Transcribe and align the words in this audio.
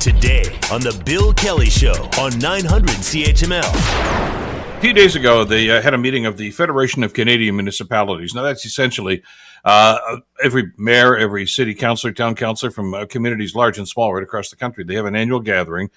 Today 0.00 0.44
on 0.72 0.80
The 0.80 1.00
Bill 1.04 1.32
Kelly 1.32 1.70
Show 1.70 1.94
on 2.18 2.38
900 2.38 2.88
CHML. 2.88 3.62
A 4.76 4.80
few 4.80 4.92
days 4.92 5.16
ago, 5.16 5.44
they 5.44 5.70
uh, 5.70 5.80
had 5.80 5.94
a 5.94 5.98
meeting 5.98 6.26
of 6.26 6.36
the 6.36 6.50
Federation 6.50 7.02
of 7.02 7.12
Canadian 7.12 7.56
Municipalities. 7.56 8.34
Now, 8.34 8.42
that's 8.42 8.64
essentially 8.64 9.22
uh, 9.64 10.18
every 10.42 10.72
mayor, 10.76 11.16
every 11.16 11.46
city 11.46 11.74
councilor, 11.74 12.12
town 12.12 12.34
councilor 12.34 12.70
from 12.70 12.94
uh, 12.94 13.06
communities 13.06 13.54
large 13.54 13.78
and 13.78 13.88
small 13.88 14.14
right 14.14 14.22
across 14.22 14.50
the 14.50 14.56
country. 14.56 14.84
They 14.84 14.94
have 14.94 15.06
an 15.06 15.16
annual 15.16 15.40
gathering. 15.40 15.90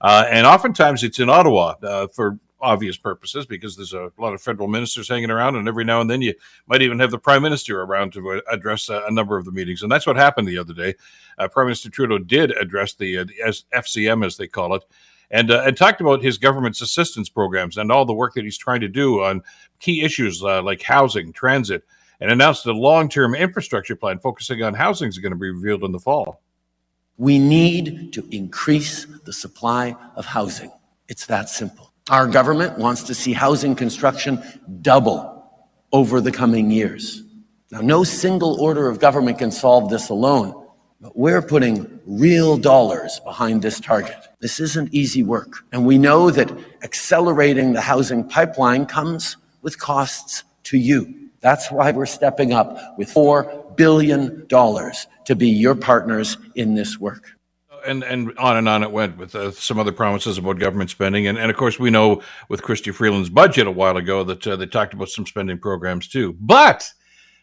Uh, 0.00 0.26
and 0.28 0.46
oftentimes 0.46 1.02
it's 1.02 1.18
in 1.18 1.30
Ottawa 1.30 1.74
uh, 1.82 2.08
for 2.08 2.38
obvious 2.64 2.96
purposes 2.96 3.46
because 3.46 3.76
there's 3.76 3.92
a 3.92 4.10
lot 4.18 4.32
of 4.32 4.40
federal 4.40 4.66
ministers 4.66 5.08
hanging 5.08 5.30
around, 5.30 5.54
and 5.54 5.68
every 5.68 5.84
now 5.84 6.00
and 6.00 6.08
then 6.08 6.22
you 6.22 6.34
might 6.66 6.82
even 6.82 6.98
have 6.98 7.10
the 7.10 7.18
prime 7.18 7.42
minister 7.42 7.82
around 7.82 8.12
to 8.14 8.32
uh, 8.32 8.40
address 8.50 8.88
a, 8.88 9.04
a 9.06 9.10
number 9.10 9.36
of 9.36 9.44
the 9.44 9.52
meetings. 9.52 9.82
And 9.82 9.92
that's 9.92 10.06
what 10.06 10.16
happened 10.16 10.48
the 10.48 10.58
other 10.58 10.74
day. 10.74 10.94
Uh, 11.38 11.46
prime 11.48 11.66
Minister 11.66 11.90
Trudeau 11.90 12.18
did 12.18 12.50
address 12.52 12.94
the, 12.94 13.18
uh, 13.18 13.24
the 13.24 13.34
FCM, 13.74 14.24
as 14.24 14.36
they 14.36 14.48
call 14.48 14.74
it, 14.74 14.82
and, 15.30 15.50
uh, 15.50 15.62
and 15.66 15.76
talked 15.76 16.00
about 16.00 16.22
his 16.22 16.38
government's 16.38 16.80
assistance 16.80 17.28
programs 17.28 17.76
and 17.76 17.92
all 17.92 18.04
the 18.04 18.14
work 18.14 18.34
that 18.34 18.44
he's 18.44 18.58
trying 18.58 18.80
to 18.80 18.88
do 18.88 19.22
on 19.22 19.42
key 19.78 20.02
issues 20.02 20.42
uh, 20.42 20.62
like 20.62 20.82
housing, 20.82 21.32
transit, 21.32 21.84
and 22.20 22.30
announced 22.30 22.66
a 22.66 22.72
long 22.72 23.08
term 23.08 23.34
infrastructure 23.34 23.96
plan 23.96 24.18
focusing 24.18 24.62
on 24.62 24.74
housing 24.74 25.08
is 25.08 25.18
going 25.18 25.32
to 25.32 25.38
be 25.38 25.50
revealed 25.50 25.84
in 25.84 25.92
the 25.92 25.98
fall. 25.98 26.40
We 27.16 27.38
need 27.38 28.12
to 28.14 28.26
increase 28.30 29.06
the 29.24 29.32
supply 29.32 29.94
of 30.16 30.26
housing. 30.26 30.72
It's 31.08 31.26
that 31.26 31.48
simple. 31.48 31.93
Our 32.10 32.26
government 32.26 32.76
wants 32.76 33.04
to 33.04 33.14
see 33.14 33.32
housing 33.32 33.74
construction 33.74 34.42
double 34.82 35.42
over 35.90 36.20
the 36.20 36.30
coming 36.30 36.70
years. 36.70 37.22
Now, 37.70 37.80
no 37.80 38.04
single 38.04 38.60
order 38.60 38.88
of 38.88 39.00
government 39.00 39.38
can 39.38 39.50
solve 39.50 39.88
this 39.88 40.10
alone, 40.10 40.66
but 41.00 41.16
we're 41.16 41.40
putting 41.40 42.00
real 42.04 42.58
dollars 42.58 43.20
behind 43.24 43.62
this 43.62 43.80
target. 43.80 44.16
This 44.40 44.60
isn't 44.60 44.92
easy 44.92 45.22
work. 45.22 45.64
And 45.72 45.86
we 45.86 45.96
know 45.96 46.30
that 46.30 46.52
accelerating 46.82 47.72
the 47.72 47.80
housing 47.80 48.28
pipeline 48.28 48.84
comes 48.84 49.38
with 49.62 49.78
costs 49.78 50.44
to 50.64 50.76
you. 50.76 51.30
That's 51.40 51.70
why 51.70 51.90
we're 51.92 52.04
stepping 52.04 52.52
up 52.52 52.98
with 52.98 53.08
$4 53.08 53.76
billion 53.78 54.46
to 54.46 55.34
be 55.34 55.48
your 55.48 55.74
partners 55.74 56.36
in 56.54 56.74
this 56.74 57.00
work 57.00 57.33
and 57.86 58.02
and 58.02 58.36
on 58.38 58.56
and 58.56 58.68
on 58.68 58.82
it 58.82 58.90
went 58.90 59.16
with 59.16 59.34
uh, 59.34 59.50
some 59.50 59.78
other 59.78 59.92
promises 59.92 60.38
about 60.38 60.58
government 60.58 60.90
spending, 60.90 61.26
and 61.26 61.38
and 61.38 61.50
of 61.50 61.56
course 61.56 61.78
we 61.78 61.90
know 61.90 62.22
with 62.48 62.62
Chrystia 62.62 62.94
Freeland's 62.94 63.30
budget 63.30 63.66
a 63.66 63.70
while 63.70 63.96
ago 63.96 64.24
that 64.24 64.46
uh, 64.46 64.56
they 64.56 64.66
talked 64.66 64.94
about 64.94 65.08
some 65.08 65.26
spending 65.26 65.58
programs 65.58 66.08
too. 66.08 66.36
But 66.40 66.92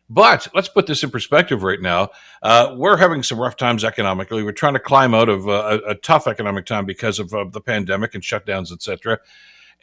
but 0.10 0.48
let's 0.54 0.68
put 0.68 0.88
this 0.88 1.04
in 1.04 1.10
perspective 1.10 1.64
right 1.64 1.82
now. 1.82 2.10
Uh, 2.42 2.76
we're 2.78 2.98
having 2.98 3.24
some 3.24 3.40
rough 3.40 3.56
times 3.56 3.86
economically. 3.86 4.44
We're 4.44 4.52
trying 4.52 4.74
to 4.74 4.80
climb 4.80 5.14
out 5.14 5.30
of 5.30 5.48
uh, 5.48 5.80
a, 5.86 5.92
a, 5.92 5.96
tough 5.96 6.28
economic 6.28 6.66
time 6.66 6.86
because 6.86 7.18
of 7.18 7.30
the 7.30 7.62
pandemic 7.62 8.14
and 8.14 8.22
shutdowns, 8.22 8.74
etc. 8.74 9.20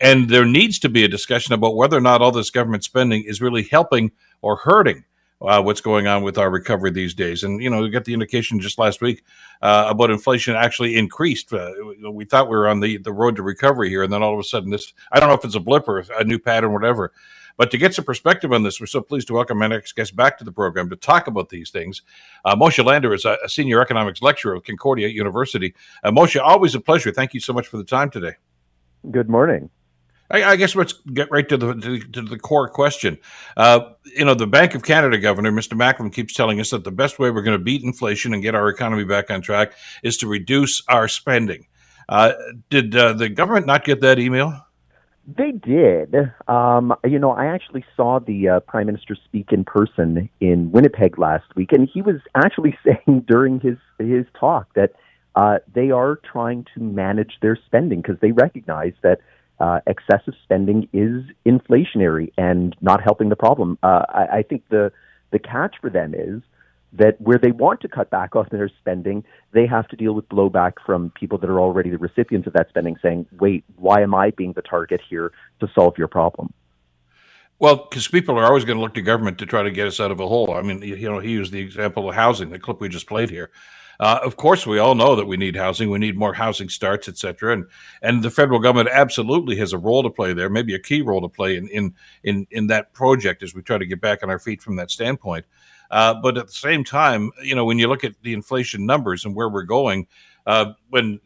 And 0.00 0.28
there 0.28 0.44
needs 0.44 0.78
to 0.80 0.90
be 0.90 1.02
a 1.02 1.08
discussion 1.08 1.54
about 1.54 1.76
whether 1.76 1.96
or 1.96 2.02
not 2.02 2.20
all 2.20 2.30
this 2.30 2.50
government 2.50 2.84
spending 2.84 3.24
is 3.24 3.40
really 3.40 3.62
helping 3.62 4.12
or 4.42 4.56
hurting 4.56 5.04
uh, 5.40 5.62
what's 5.62 5.80
going 5.80 6.06
on 6.06 6.22
with 6.22 6.38
our 6.38 6.50
recovery 6.50 6.90
these 6.90 7.14
days. 7.14 7.42
And, 7.44 7.62
you 7.62 7.70
know, 7.70 7.82
we 7.82 7.90
got 7.90 8.04
the 8.04 8.14
indication 8.14 8.58
just 8.60 8.78
last 8.78 9.00
week 9.00 9.24
uh, 9.62 9.86
about 9.88 10.10
inflation 10.10 10.56
actually 10.56 10.96
increased. 10.96 11.52
Uh, 11.52 11.72
we 12.10 12.24
thought 12.24 12.48
we 12.48 12.56
were 12.56 12.68
on 12.68 12.80
the, 12.80 12.98
the 12.98 13.12
road 13.12 13.36
to 13.36 13.42
recovery 13.42 13.88
here. 13.88 14.02
And 14.02 14.12
then 14.12 14.22
all 14.22 14.34
of 14.34 14.40
a 14.40 14.44
sudden, 14.44 14.70
this, 14.70 14.92
I 15.12 15.20
don't 15.20 15.28
know 15.28 15.34
if 15.34 15.44
it's 15.44 15.54
a 15.54 15.60
blip 15.60 15.88
or 15.88 16.04
a 16.18 16.24
new 16.24 16.38
pattern, 16.38 16.72
whatever. 16.72 17.12
But 17.56 17.72
to 17.72 17.78
get 17.78 17.92
some 17.92 18.04
perspective 18.04 18.52
on 18.52 18.62
this, 18.62 18.80
we're 18.80 18.86
so 18.86 19.00
pleased 19.00 19.26
to 19.28 19.34
welcome 19.34 19.58
my 19.58 19.66
next 19.66 19.94
guest 19.96 20.14
back 20.14 20.38
to 20.38 20.44
the 20.44 20.52
program 20.52 20.88
to 20.90 20.96
talk 20.96 21.26
about 21.26 21.48
these 21.48 21.70
things. 21.70 22.02
Uh, 22.44 22.54
Moshe 22.54 22.82
Lander 22.84 23.12
is 23.12 23.24
a, 23.24 23.36
a, 23.44 23.48
senior 23.48 23.80
economics 23.82 24.22
lecturer 24.22 24.56
at 24.56 24.64
Concordia 24.64 25.08
University. 25.08 25.74
Uh, 26.04 26.12
Moshe, 26.12 26.40
always 26.40 26.76
a 26.76 26.80
pleasure. 26.80 27.10
Thank 27.10 27.34
you 27.34 27.40
so 27.40 27.52
much 27.52 27.66
for 27.66 27.76
the 27.76 27.84
time 27.84 28.10
today. 28.10 28.34
Good 29.10 29.28
morning. 29.28 29.70
I, 30.30 30.44
I, 30.44 30.56
guess 30.56 30.74
let's 30.76 30.92
get 30.92 31.30
right 31.30 31.48
to 31.48 31.56
the 31.56 31.74
to, 31.74 31.98
to 31.98 32.22
the 32.22 32.38
core 32.38 32.68
question. 32.68 33.18
Uh, 33.56 33.80
you 34.04 34.24
know, 34.24 34.34
the 34.34 34.46
Bank 34.46 34.74
of 34.74 34.82
Canada 34.82 35.18
governor, 35.18 35.50
Mr. 35.50 35.76
Macklem, 35.76 36.12
keeps 36.12 36.34
telling 36.34 36.60
us 36.60 36.70
that 36.70 36.84
the 36.84 36.90
best 36.90 37.18
way 37.18 37.30
we're 37.30 37.42
going 37.42 37.58
to 37.58 37.64
beat 37.64 37.82
inflation 37.82 38.34
and 38.34 38.42
get 38.42 38.54
our 38.54 38.68
economy 38.68 39.04
back 39.04 39.30
on 39.30 39.40
track 39.40 39.72
is 40.02 40.16
to 40.18 40.26
reduce 40.26 40.82
our 40.88 41.08
spending. 41.08 41.66
Uh, 42.08 42.32
did 42.70 42.94
uh, 42.96 43.12
the 43.12 43.28
government 43.28 43.66
not 43.66 43.84
get 43.84 44.00
that 44.00 44.18
email? 44.18 44.64
They 45.36 45.50
did. 45.50 46.14
Um, 46.46 46.94
you 47.04 47.18
know, 47.18 47.32
I 47.32 47.46
actually 47.46 47.84
saw 47.94 48.18
the 48.18 48.48
uh, 48.48 48.60
prime 48.60 48.86
minister 48.86 49.14
speak 49.14 49.52
in 49.52 49.62
person 49.62 50.30
in 50.40 50.72
Winnipeg 50.72 51.18
last 51.18 51.54
week, 51.54 51.72
and 51.72 51.86
he 51.92 52.00
was 52.00 52.16
actually 52.34 52.78
saying 52.84 53.24
during 53.26 53.60
his 53.60 53.76
his 53.98 54.24
talk 54.38 54.72
that 54.74 54.92
uh, 55.34 55.58
they 55.74 55.90
are 55.90 56.18
trying 56.32 56.64
to 56.74 56.80
manage 56.80 57.38
their 57.42 57.56
spending 57.66 58.00
because 58.00 58.18
they 58.20 58.32
recognize 58.32 58.94
that 59.02 59.20
uh, 59.60 59.80
excessive 59.86 60.34
spending 60.42 60.88
is 60.92 61.24
inflationary 61.46 62.32
and 62.38 62.76
not 62.80 63.02
helping 63.02 63.28
the 63.28 63.36
problem. 63.36 63.78
Uh, 63.82 64.04
I, 64.08 64.26
I 64.38 64.42
think 64.42 64.64
the 64.68 64.92
the 65.30 65.38
catch 65.38 65.76
for 65.80 65.90
them 65.90 66.14
is 66.14 66.42
that 66.92 67.20
where 67.20 67.38
they 67.38 67.50
want 67.50 67.80
to 67.82 67.88
cut 67.88 68.08
back 68.10 68.34
on 68.36 68.46
their 68.50 68.70
spending, 68.80 69.24
they 69.52 69.66
have 69.66 69.88
to 69.88 69.96
deal 69.96 70.14
with 70.14 70.28
blowback 70.28 70.74
from 70.86 71.10
people 71.10 71.38
that 71.38 71.50
are 71.50 71.60
already 71.60 71.90
the 71.90 71.98
recipients 71.98 72.46
of 72.46 72.52
that 72.54 72.68
spending, 72.68 72.96
saying, 73.02 73.26
"Wait, 73.38 73.64
why 73.76 74.00
am 74.02 74.14
I 74.14 74.30
being 74.30 74.52
the 74.52 74.62
target 74.62 75.00
here 75.08 75.32
to 75.60 75.68
solve 75.74 75.98
your 75.98 76.08
problem?" 76.08 76.52
Well, 77.60 77.88
because 77.90 78.06
people 78.06 78.38
are 78.38 78.44
always 78.44 78.64
going 78.64 78.76
to 78.76 78.82
look 78.82 78.94
to 78.94 79.02
government 79.02 79.38
to 79.38 79.46
try 79.46 79.64
to 79.64 79.70
get 79.72 79.88
us 79.88 79.98
out 79.98 80.12
of 80.12 80.20
a 80.20 80.28
hole. 80.28 80.54
I 80.54 80.62
mean, 80.62 80.80
you 80.80 81.10
know, 81.10 81.18
he 81.18 81.32
used 81.32 81.52
the 81.52 81.58
example 81.58 82.08
of 82.08 82.14
housing, 82.14 82.50
the 82.50 82.58
clip 82.58 82.80
we 82.80 82.88
just 82.88 83.08
played 83.08 83.30
here. 83.30 83.50
Uh, 84.00 84.20
of 84.22 84.36
course, 84.36 84.64
we 84.66 84.78
all 84.78 84.94
know 84.94 85.16
that 85.16 85.26
we 85.26 85.36
need 85.36 85.56
housing. 85.56 85.90
We 85.90 85.98
need 85.98 86.16
more 86.16 86.32
housing 86.32 86.68
starts, 86.68 87.08
et 87.08 87.18
cetera. 87.18 87.52
And 87.52 87.66
and 88.02 88.22
the 88.22 88.30
federal 88.30 88.60
government 88.60 88.90
absolutely 88.92 89.56
has 89.56 89.72
a 89.72 89.78
role 89.78 90.02
to 90.04 90.10
play 90.10 90.32
there, 90.32 90.48
maybe 90.48 90.74
a 90.74 90.78
key 90.78 91.02
role 91.02 91.20
to 91.20 91.28
play 91.28 91.56
in 91.56 91.68
in 91.68 91.94
in, 92.22 92.46
in 92.50 92.66
that 92.68 92.92
project 92.92 93.42
as 93.42 93.54
we 93.54 93.62
try 93.62 93.78
to 93.78 93.86
get 93.86 94.00
back 94.00 94.22
on 94.22 94.30
our 94.30 94.38
feet 94.38 94.62
from 94.62 94.76
that 94.76 94.90
standpoint. 94.90 95.44
Uh, 95.90 96.14
but 96.14 96.36
at 96.36 96.46
the 96.46 96.52
same 96.52 96.84
time, 96.84 97.30
you 97.42 97.54
know, 97.54 97.64
when 97.64 97.78
you 97.78 97.88
look 97.88 98.04
at 98.04 98.14
the 98.22 98.34
inflation 98.34 98.86
numbers 98.86 99.24
and 99.24 99.34
where 99.34 99.48
we're 99.48 99.62
going, 99.62 100.06
uh, 100.46 100.72
when 100.90 101.18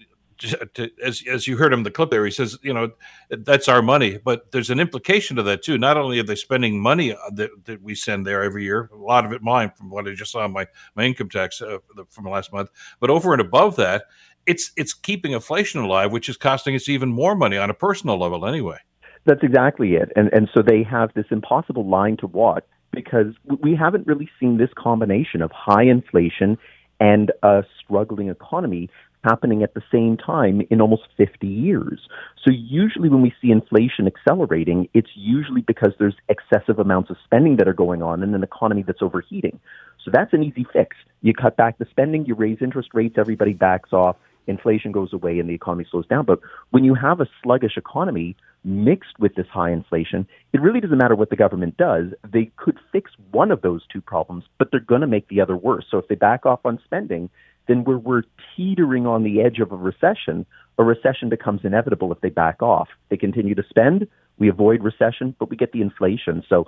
to, 0.75 0.91
as 1.03 1.23
as 1.31 1.47
you 1.47 1.57
heard 1.57 1.73
him 1.73 1.81
in 1.81 1.85
the 1.85 1.91
clip 1.91 2.11
there, 2.11 2.25
he 2.25 2.31
says, 2.31 2.59
you 2.63 2.73
know, 2.73 2.91
that's 3.31 3.69
our 3.69 3.83
money, 3.83 4.19
but 4.19 4.51
there's 4.53 4.71
an 4.71 4.81
implication 4.81 5.37
to 5.37 5.43
that 5.45 5.63
too. 5.63 5.79
Not 5.79 5.97
only 5.97 6.19
are 6.19 6.25
they 6.25 6.35
spending 6.35 6.81
money 6.81 7.13
uh, 7.13 7.19
that, 7.35 7.51
that 7.65 7.83
we 7.83 7.95
send 7.95 8.27
there 8.27 8.43
every 8.43 8.65
year, 8.65 8.91
a 8.93 8.97
lot 8.97 9.25
of 9.25 9.33
it 9.33 9.43
mine 9.43 9.73
from 9.77 9.91
what 9.91 10.07
I 10.07 10.15
just 10.15 10.33
saw 10.33 10.47
my 10.49 10.67
my 10.95 11.05
income 11.05 11.29
tax 11.29 11.63
uh, 11.63 11.79
from 12.11 12.25
last 12.25 12.53
month, 12.53 12.71
but 13.01 13.11
over 13.11 13.33
and 13.33 13.41
above 13.41 13.77
that, 13.77 14.05
it's 14.47 14.73
it's 14.77 14.93
keeping 14.93 15.33
inflation 15.33 15.81
alive, 15.81 16.13
which 16.13 16.29
is 16.29 16.37
costing 16.37 16.75
us 16.75 16.89
even 16.89 17.11
more 17.11 17.35
money 17.35 17.57
on 17.57 17.71
a 17.71 17.75
personal 17.75 18.19
level 18.19 18.47
anyway. 18.47 18.79
That's 19.25 19.43
exactly 19.43 19.95
it, 19.95 20.11
and 20.17 20.29
and 20.33 20.49
so 20.53 20.63
they 20.63 20.83
have 20.83 21.15
this 21.15 21.27
impossible 21.31 21.89
line 21.89 22.17
to 22.19 22.27
walk 22.27 22.65
because 22.91 23.35
we 23.61 23.75
haven't 23.75 24.07
really 24.07 24.29
seen 24.39 24.59
this 24.59 24.71
combination 24.77 25.41
of 25.41 25.51
high 25.51 25.85
inflation 25.85 26.59
and 27.01 27.33
a 27.43 27.65
struggling 27.83 28.29
economy 28.29 28.89
happening 29.25 29.63
at 29.63 29.75
the 29.75 29.83
same 29.93 30.17
time 30.17 30.63
in 30.71 30.81
almost 30.81 31.03
50 31.17 31.47
years. 31.47 32.01
So 32.45 32.51
usually 32.51 33.09
when 33.09 33.23
we 33.23 33.33
see 33.41 33.51
inflation 33.51 34.07
accelerating, 34.07 34.89
it's 34.95 35.11
usually 35.15 35.61
because 35.61 35.93
there's 35.99 36.17
excessive 36.29 36.79
amounts 36.79 37.11
of 37.11 37.17
spending 37.25 37.57
that 37.57 37.69
are 37.69 37.75
going 37.75 38.03
on 38.03 38.23
in 38.23 38.35
an 38.35 38.43
economy 38.43 38.83
that's 38.83 39.03
overheating. 39.03 39.61
So 40.05 40.11
that's 40.13 40.33
an 40.33 40.43
easy 40.43 40.67
fix. 40.73 40.97
You 41.21 41.35
cut 41.35 41.57
back 41.57 41.79
the 41.79 41.87
spending, 41.91 42.27
you 42.27 42.35
raise 42.35 42.59
interest 42.61 42.91
rates, 42.95 43.15
everybody 43.19 43.53
backs 43.53 43.93
off, 43.93 44.17
inflation 44.47 44.91
goes 44.93 45.13
away 45.13 45.39
and 45.39 45.49
the 45.49 45.55
economy 45.55 45.87
slows 45.91 46.07
down. 46.07 46.25
But 46.25 46.41
when 46.71 46.85
you 46.85 46.95
have 46.95 47.21
a 47.21 47.27
sluggish 47.43 47.77
economy 47.77 48.37
mixed 48.65 49.19
with 49.19 49.35
this 49.35 49.47
high 49.53 49.71
inflation, 49.71 50.27
it 50.53 50.61
really 50.61 50.81
doesn't 50.81 50.99
matter 50.99 51.15
what 51.15 51.31
the 51.31 51.37
government 51.37 51.77
does. 51.77 52.07
They 52.29 52.51
could 52.57 52.79
fix 52.91 53.13
one 53.31 53.51
of 53.51 53.63
those 53.63 53.83
two 53.93 54.01
problems, 54.01 54.45
but 54.59 54.69
they're 54.71 54.81
going 54.81 55.01
to 55.01 55.07
make 55.07 55.29
the 55.29 55.41
other 55.41 55.57
worse. 55.57 55.85
So 55.91 55.99
if 55.99 56.09
they 56.09 56.15
back 56.15 56.47
off 56.47 56.61
on 56.65 56.81
spending, 56.85 57.31
then 57.69 57.85
we're, 57.85 57.99
we're 57.99 58.23
teetering 58.57 59.07
on 59.07 59.23
the 59.23 59.41
edge 59.41 59.59
of 59.59 59.73
a 59.73 59.77
recession. 59.77 60.47
A 60.79 60.85
recession 60.85 61.29
becomes 61.29 61.61
inevitable 61.65 62.13
if 62.13 62.21
they 62.21 62.31
back 62.31 62.63
off. 62.63 62.89
They 63.09 63.17
continue 63.17 63.55
to 63.55 63.65
spend, 63.69 64.09
we 64.39 64.49
avoid 64.49 64.83
recession, 64.83 65.35
but 65.39 65.51
we 65.51 65.57
get 65.57 65.73
the 65.73 65.81
inflation. 65.81 66.43
So 66.49 66.67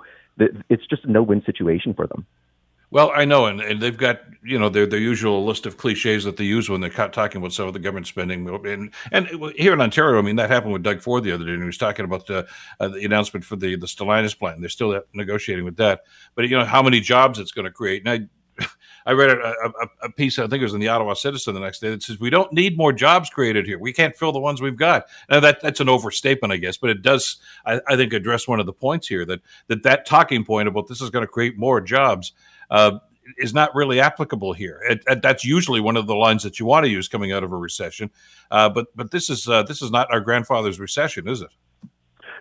it's 0.69 0.85
just 0.87 1.03
a 1.05 1.11
no-win 1.11 1.43
situation 1.45 1.93
for 1.93 2.07
them. 2.07 2.25
Well, 2.91 3.11
I 3.13 3.25
know, 3.25 3.47
and, 3.47 3.59
and 3.59 3.81
they've 3.81 3.97
got 3.97 4.21
you 4.43 4.59
know 4.59 4.69
their 4.69 4.85
their 4.85 4.99
usual 4.99 5.43
list 5.43 5.65
of 5.65 5.75
cliches 5.75 6.23
that 6.23 6.37
they 6.37 6.43
use 6.43 6.69
when 6.69 6.81
they're 6.81 6.89
talking 6.89 7.39
about 7.41 7.51
some 7.51 7.67
of 7.67 7.73
the 7.73 7.79
government 7.79 8.07
spending. 8.07 8.47
And 8.47 8.93
and 9.11 9.27
here 9.57 9.73
in 9.73 9.81
Ontario, 9.81 10.19
I 10.19 10.21
mean 10.21 10.35
that 10.35 10.49
happened 10.49 10.71
with 10.71 10.83
Doug 10.83 11.01
Ford 11.01 11.23
the 11.23 11.31
other 11.31 11.43
day, 11.43 11.51
and 11.51 11.61
he 11.61 11.65
was 11.65 11.77
talking 11.77 12.05
about 12.05 12.27
the, 12.27 12.47
uh, 12.79 12.87
the 12.87 13.03
announcement 13.03 13.43
for 13.43 13.55
the 13.55 13.75
the 13.75 13.87
Stellantis 13.87 14.37
plant. 14.37 14.61
They're 14.61 14.69
still 14.69 15.01
negotiating 15.13 15.65
with 15.65 15.77
that, 15.77 16.03
but 16.35 16.47
you 16.47 16.57
know 16.57 16.63
how 16.63 16.83
many 16.83 17.01
jobs 17.01 17.39
it's 17.39 17.51
going 17.51 17.65
to 17.65 17.71
create. 17.71 18.05
And 18.05 18.09
I 18.09 18.27
I 19.05 19.11
read 19.11 19.29
a, 19.29 19.39
a, 19.39 19.87
a, 20.03 20.11
piece, 20.11 20.39
I 20.39 20.47
think 20.47 20.61
it 20.61 20.63
was 20.63 20.73
in 20.73 20.79
the 20.79 20.87
Ottawa 20.87 21.13
Citizen 21.13 21.53
the 21.53 21.59
next 21.59 21.79
day, 21.79 21.91
that 21.91 22.01
says 22.01 22.19
we 22.19 22.31
don't 22.31 22.51
need 22.51 22.77
more 22.77 22.91
jobs 22.91 23.29
created 23.29 23.65
here. 23.65 23.77
We 23.77 23.93
can't 23.93 24.15
fill 24.15 24.31
the 24.31 24.39
ones 24.39 24.61
we've 24.61 24.77
got. 24.77 25.05
Now 25.29 25.39
that 25.41 25.61
that's 25.61 25.79
an 25.79 25.89
overstatement, 25.89 26.51
I 26.51 26.57
guess, 26.57 26.77
but 26.77 26.89
it 26.89 27.01
does, 27.01 27.37
I, 27.65 27.79
I 27.87 27.95
think, 27.95 28.13
address 28.13 28.47
one 28.47 28.59
of 28.59 28.65
the 28.65 28.73
points 28.73 29.07
here 29.07 29.25
that 29.25 29.41
that 29.67 29.83
that 29.83 30.05
talking 30.05 30.43
point 30.43 30.67
about 30.67 30.87
this 30.87 31.01
is 31.01 31.09
going 31.09 31.23
to 31.23 31.31
create 31.31 31.57
more 31.57 31.81
jobs. 31.81 32.33
Uh, 32.69 32.99
is 33.39 33.55
not 33.55 33.73
really 33.73 33.99
applicable 33.99 34.53
here. 34.53 34.79
It, 34.87 35.03
it, 35.07 35.21
that's 35.23 35.43
usually 35.43 35.81
one 35.81 35.97
of 35.97 36.05
the 36.05 36.15
lines 36.15 36.43
that 36.43 36.59
you 36.59 36.65
want 36.67 36.85
to 36.85 36.91
use 36.91 37.07
coming 37.07 37.31
out 37.31 37.43
of 37.43 37.51
a 37.51 37.57
recession. 37.57 38.11
Uh, 38.51 38.69
but 38.69 38.87
but 38.95 39.11
this 39.11 39.29
is 39.29 39.47
uh, 39.47 39.63
this 39.63 39.81
is 39.81 39.91
not 39.91 40.11
our 40.11 40.19
grandfather's 40.19 40.79
recession, 40.79 41.27
is 41.27 41.41
it? 41.41 41.49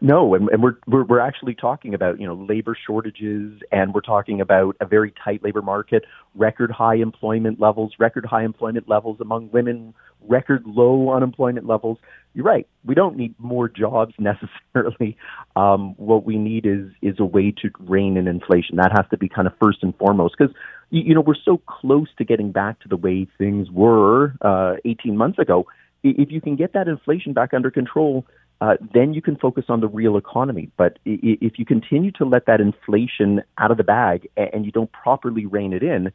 No, 0.05 0.35
and, 0.35 0.51
and 0.51 0.63
we're, 0.63 0.77
we're 0.87 1.05
we're 1.05 1.19
actually 1.19 1.55
talking 1.55 1.95
about 1.95 2.21
you 2.21 2.27
know 2.27 2.35
labor 2.35 2.77
shortages, 2.87 3.59
and 3.73 3.95
we're 3.95 4.03
talking 4.03 4.39
about 4.39 4.77
a 4.79 4.85
very 4.85 5.15
tight 5.25 5.43
labor 5.43 5.63
market, 5.63 6.05
record 6.35 6.71
high 6.71 6.97
employment 6.97 7.59
levels, 7.59 7.95
record 7.99 8.27
high 8.27 8.45
employment 8.45 8.87
levels 8.87 9.19
among 9.19 9.51
women, 9.51 9.95
record 10.29 10.63
low 10.67 11.11
unemployment 11.15 11.67
levels. 11.67 11.97
You're 12.35 12.45
right. 12.45 12.69
We 12.85 12.95
don't 12.95 13.17
need 13.17 13.35
more 13.39 13.67
jobs 13.67 14.13
necessarily. 14.19 15.17
Um, 15.57 15.95
what 15.97 16.27
we 16.27 16.37
need 16.37 16.67
is 16.67 16.91
is 17.01 17.19
a 17.19 17.25
way 17.25 17.55
to 17.63 17.71
rein 17.81 18.19
in 18.19 18.29
inflation. 18.29 18.77
That 18.77 18.93
has 18.95 19.07
to 19.09 19.17
be 19.17 19.31
kind 19.31 19.47
of 19.47 19.55
first 19.59 19.83
and 19.83 19.97
foremost 19.97 20.35
because 20.39 20.55
you, 20.91 21.01
you 21.01 21.15
know 21.15 21.23
we're 21.23 21.35
so 21.43 21.63
close 21.67 22.09
to 22.19 22.27
getting 22.27 22.53
back 22.53 22.79
to 22.81 22.89
the 22.89 22.99
way 22.99 23.27
things 23.39 23.71
were 23.71 24.35
uh, 24.43 24.75
18 24.85 25.17
months 25.17 25.39
ago. 25.39 25.65
If 26.03 26.31
you 26.31 26.43
can 26.43 26.57
get 26.57 26.75
that 26.75 26.89
inflation 26.89 27.33
back 27.33 27.55
under 27.55 27.71
control 27.71 28.27
uh, 28.61 28.77
then 28.93 29.15
you 29.15 29.21
can 29.21 29.37
focus 29.37 29.65
on 29.69 29.81
the 29.81 29.89
real 29.89 30.17
economy. 30.17 30.71
But 30.77 30.99
if 31.05 31.59
you 31.59 31.65
continue 31.65 32.13
to 32.13 32.25
let 32.25 32.47
that 32.47 32.61
inflation 32.61 33.43
out 33.59 33.71
of 33.71 33.77
the 33.77 33.85
bag 33.85 34.29
and 34.37 34.65
you 34.65 34.73
don't 34.73 34.91
properly 34.93 35.47
rein 35.47 35.73
it 35.73 35.83
in, 35.83 36.13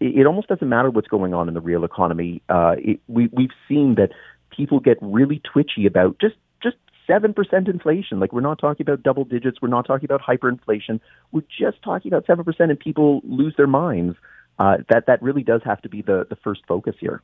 it 0.00 0.26
almost 0.26 0.48
doesn't 0.48 0.68
matter 0.68 0.90
what's 0.90 1.08
going 1.08 1.34
on 1.34 1.48
in 1.48 1.54
the 1.54 1.60
real 1.60 1.84
economy. 1.84 2.42
Uh, 2.48 2.76
it, 2.78 3.00
we, 3.08 3.28
we've 3.32 3.50
seen 3.66 3.96
that 3.96 4.10
people 4.50 4.80
get 4.80 4.98
really 5.00 5.40
twitchy 5.52 5.86
about 5.86 6.18
just 6.20 6.36
just 6.62 6.76
seven 7.06 7.34
percent 7.34 7.68
inflation. 7.68 8.20
Like 8.20 8.32
we're 8.32 8.40
not 8.40 8.58
talking 8.58 8.84
about 8.84 9.02
double 9.02 9.24
digits. 9.24 9.58
We're 9.60 9.68
not 9.68 9.86
talking 9.86 10.04
about 10.04 10.22
hyperinflation. 10.22 11.00
We're 11.32 11.42
just 11.58 11.82
talking 11.82 12.12
about 12.12 12.26
seven 12.26 12.44
percent, 12.44 12.70
and 12.70 12.78
people 12.78 13.22
lose 13.24 13.54
their 13.56 13.66
minds. 13.66 14.16
Uh, 14.58 14.78
that 14.88 15.06
that 15.06 15.22
really 15.22 15.42
does 15.42 15.62
have 15.64 15.80
to 15.82 15.88
be 15.88 16.02
the 16.02 16.26
the 16.28 16.36
first 16.36 16.62
focus 16.68 16.94
here. 17.00 17.22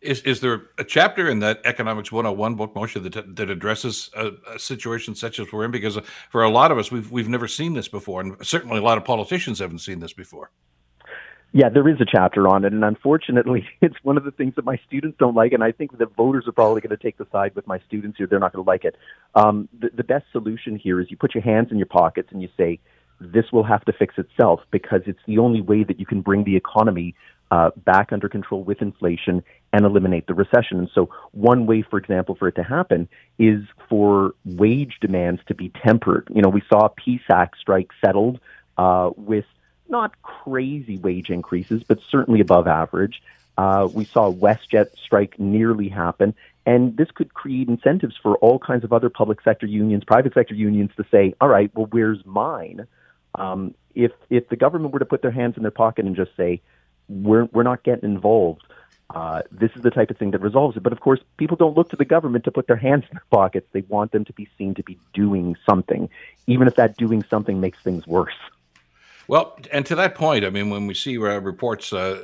Is 0.00 0.22
is 0.22 0.40
there 0.40 0.62
a 0.78 0.84
chapter 0.84 1.28
in 1.28 1.38
that 1.40 1.60
Economics 1.64 2.12
101 2.12 2.54
book, 2.54 2.74
Moshe, 2.74 3.02
that 3.02 3.36
that 3.36 3.50
addresses 3.50 4.10
a, 4.16 4.32
a, 4.54 4.58
situation 4.58 5.14
such 5.14 5.38
as 5.38 5.52
we're 5.52 5.64
in? 5.64 5.70
Because 5.70 5.98
for 6.30 6.42
a 6.42 6.50
lot 6.50 6.70
of 6.70 6.78
us, 6.78 6.90
we've 6.90 7.10
we've 7.10 7.28
never 7.28 7.48
seen 7.48 7.74
this 7.74 7.88
before, 7.88 8.20
and 8.20 8.36
certainly 8.46 8.78
a 8.78 8.82
lot 8.82 8.98
of 8.98 9.04
politicians 9.04 9.58
haven't 9.58 9.78
seen 9.78 10.00
this 10.00 10.12
before. 10.12 10.50
Yeah, 11.56 11.68
there 11.68 11.88
is 11.88 12.00
a 12.00 12.04
chapter 12.04 12.48
on 12.48 12.64
it, 12.64 12.72
and 12.72 12.84
unfortunately, 12.84 13.64
it's 13.80 13.94
one 14.02 14.16
of 14.16 14.24
the 14.24 14.32
things 14.32 14.56
that 14.56 14.64
my 14.64 14.76
students 14.88 15.16
don't 15.18 15.36
like, 15.36 15.52
and 15.52 15.62
I 15.62 15.70
think 15.70 15.96
the 15.96 16.06
voters 16.06 16.48
are 16.48 16.52
probably 16.52 16.80
going 16.80 16.96
to 16.96 17.02
take 17.02 17.16
the 17.16 17.28
side 17.30 17.54
with 17.54 17.66
my 17.68 17.78
students 17.86 18.18
here. 18.18 18.26
They're 18.26 18.40
not 18.40 18.52
going 18.52 18.64
to 18.64 18.68
like 18.68 18.84
it. 18.84 18.96
Um, 19.36 19.68
the, 19.78 19.90
the 19.94 20.02
best 20.02 20.24
solution 20.32 20.76
here 20.76 21.00
is 21.00 21.12
you 21.12 21.16
put 21.16 21.32
your 21.32 21.44
hands 21.44 21.68
in 21.70 21.76
your 21.76 21.86
pockets 21.86 22.30
and 22.32 22.42
you 22.42 22.48
say, 22.56 22.80
"This 23.20 23.52
will 23.52 23.62
have 23.62 23.84
to 23.84 23.92
fix 23.92 24.18
itself," 24.18 24.62
because 24.72 25.02
it's 25.06 25.20
the 25.28 25.38
only 25.38 25.60
way 25.60 25.84
that 25.84 26.00
you 26.00 26.06
can 26.06 26.22
bring 26.22 26.42
the 26.42 26.56
economy 26.56 27.14
uh, 27.54 27.70
back 27.76 28.12
under 28.12 28.28
control 28.28 28.64
with 28.64 28.82
inflation 28.82 29.40
and 29.72 29.84
eliminate 29.84 30.26
the 30.26 30.34
recession. 30.34 30.78
And 30.78 30.90
so, 30.92 31.10
one 31.30 31.66
way, 31.66 31.82
for 31.82 31.98
example, 31.98 32.34
for 32.34 32.48
it 32.48 32.56
to 32.56 32.64
happen 32.64 33.08
is 33.38 33.62
for 33.88 34.34
wage 34.44 34.98
demands 35.00 35.40
to 35.46 35.54
be 35.54 35.70
tempered. 35.86 36.26
You 36.34 36.42
know, 36.42 36.48
we 36.48 36.62
saw 36.68 36.86
a 36.86 36.90
PSAC 36.90 37.50
strike 37.60 37.90
settled 38.04 38.40
uh, 38.76 39.10
with 39.16 39.44
not 39.88 40.20
crazy 40.22 40.98
wage 40.98 41.30
increases, 41.30 41.84
but 41.84 42.00
certainly 42.10 42.40
above 42.40 42.66
average. 42.66 43.22
Uh, 43.56 43.88
we 43.92 44.04
saw 44.04 44.32
WestJet 44.32 44.88
strike 45.04 45.38
nearly 45.38 45.88
happen, 45.88 46.34
and 46.66 46.96
this 46.96 47.12
could 47.12 47.34
create 47.34 47.68
incentives 47.68 48.16
for 48.20 48.36
all 48.38 48.58
kinds 48.58 48.82
of 48.82 48.92
other 48.92 49.10
public 49.10 49.40
sector 49.42 49.66
unions, 49.66 50.02
private 50.02 50.34
sector 50.34 50.54
unions 50.54 50.90
to 50.96 51.04
say, 51.08 51.34
"All 51.40 51.48
right, 51.48 51.70
well, 51.72 51.86
where's 51.86 52.26
mine?" 52.26 52.88
Um, 53.36 53.76
if 53.94 54.10
if 54.28 54.48
the 54.48 54.56
government 54.56 54.92
were 54.92 54.98
to 54.98 55.04
put 55.04 55.22
their 55.22 55.30
hands 55.30 55.56
in 55.56 55.62
their 55.62 55.70
pocket 55.70 56.04
and 56.04 56.16
just 56.16 56.36
say, 56.36 56.60
we're 57.08 57.44
we're 57.52 57.62
not 57.62 57.82
getting 57.82 58.10
involved. 58.10 58.62
Uh, 59.14 59.42
this 59.50 59.70
is 59.76 59.82
the 59.82 59.90
type 59.90 60.10
of 60.10 60.16
thing 60.16 60.30
that 60.32 60.40
resolves 60.40 60.76
it. 60.76 60.82
But 60.82 60.92
of 60.92 61.00
course, 61.00 61.20
people 61.36 61.56
don't 61.56 61.76
look 61.76 61.90
to 61.90 61.96
the 61.96 62.04
government 62.04 62.44
to 62.44 62.50
put 62.50 62.66
their 62.66 62.76
hands 62.76 63.04
in 63.04 63.10
their 63.12 63.24
pockets. 63.30 63.68
They 63.72 63.82
want 63.82 64.12
them 64.12 64.24
to 64.24 64.32
be 64.32 64.48
seen 64.56 64.74
to 64.74 64.82
be 64.82 64.98
doing 65.12 65.56
something, 65.66 66.08
even 66.46 66.66
if 66.66 66.76
that 66.76 66.96
doing 66.96 67.22
something 67.28 67.60
makes 67.60 67.78
things 67.80 68.06
worse. 68.06 68.34
Well, 69.26 69.58
and 69.72 69.86
to 69.86 69.94
that 69.96 70.14
point, 70.14 70.44
I 70.44 70.50
mean, 70.50 70.70
when 70.70 70.86
we 70.86 70.94
see 70.94 71.16
uh, 71.16 71.38
reports, 71.40 71.92
uh, 71.92 72.22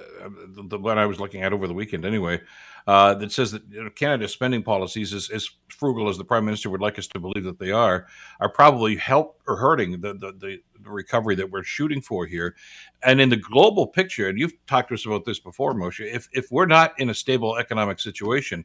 the, 0.49 0.65
the 0.65 0.79
one 0.79 0.99
I 0.99 1.07
was 1.07 1.19
looking 1.21 1.43
at 1.43 1.53
over 1.53 1.67
the 1.67 1.75
weekend 1.75 2.05
anyway, 2.05 2.41
uh, 2.87 3.15
that 3.15 3.33
says 3.33 3.53
that 3.53 3.63
you 3.71 3.85
know, 3.85 3.91
Canada's 3.91 4.33
spending 4.33 4.63
policies, 4.63 5.13
as, 5.13 5.31
as 5.31 5.49
frugal 5.69 6.09
as 6.09 6.19
the 6.19 6.25
Prime 6.25 6.45
Minister 6.45 6.71
would 6.71 6.81
like 6.81 6.99
us 6.99 7.07
to 7.09 7.21
believe 7.21 7.45
that 7.45 7.59
they 7.59 7.71
are, 7.71 8.07
are 8.41 8.49
probably 8.49 8.97
help 8.97 9.41
or 9.47 9.57
hurting 9.57 10.01
the, 10.01 10.15
the, 10.15 10.33
the, 10.39 10.59
recovery 10.83 11.35
that 11.35 11.51
we're 11.51 11.63
shooting 11.63 12.01
for 12.01 12.27
here. 12.27 12.57
And 13.03 13.21
in 13.21 13.29
the 13.29 13.37
global 13.37 13.87
picture, 13.87 14.29
and 14.29 14.39
you've 14.39 14.55
talked 14.67 14.89
to 14.89 14.95
us 14.95 15.05
about 15.05 15.27
this 15.27 15.39
before, 15.39 15.75
Moshe, 15.75 16.11
if, 16.11 16.29
if 16.33 16.51
we're 16.51 16.67
not 16.67 16.99
in 16.99 17.11
a 17.11 17.15
stable 17.15 17.57
economic 17.59 18.01
situation, 18.01 18.65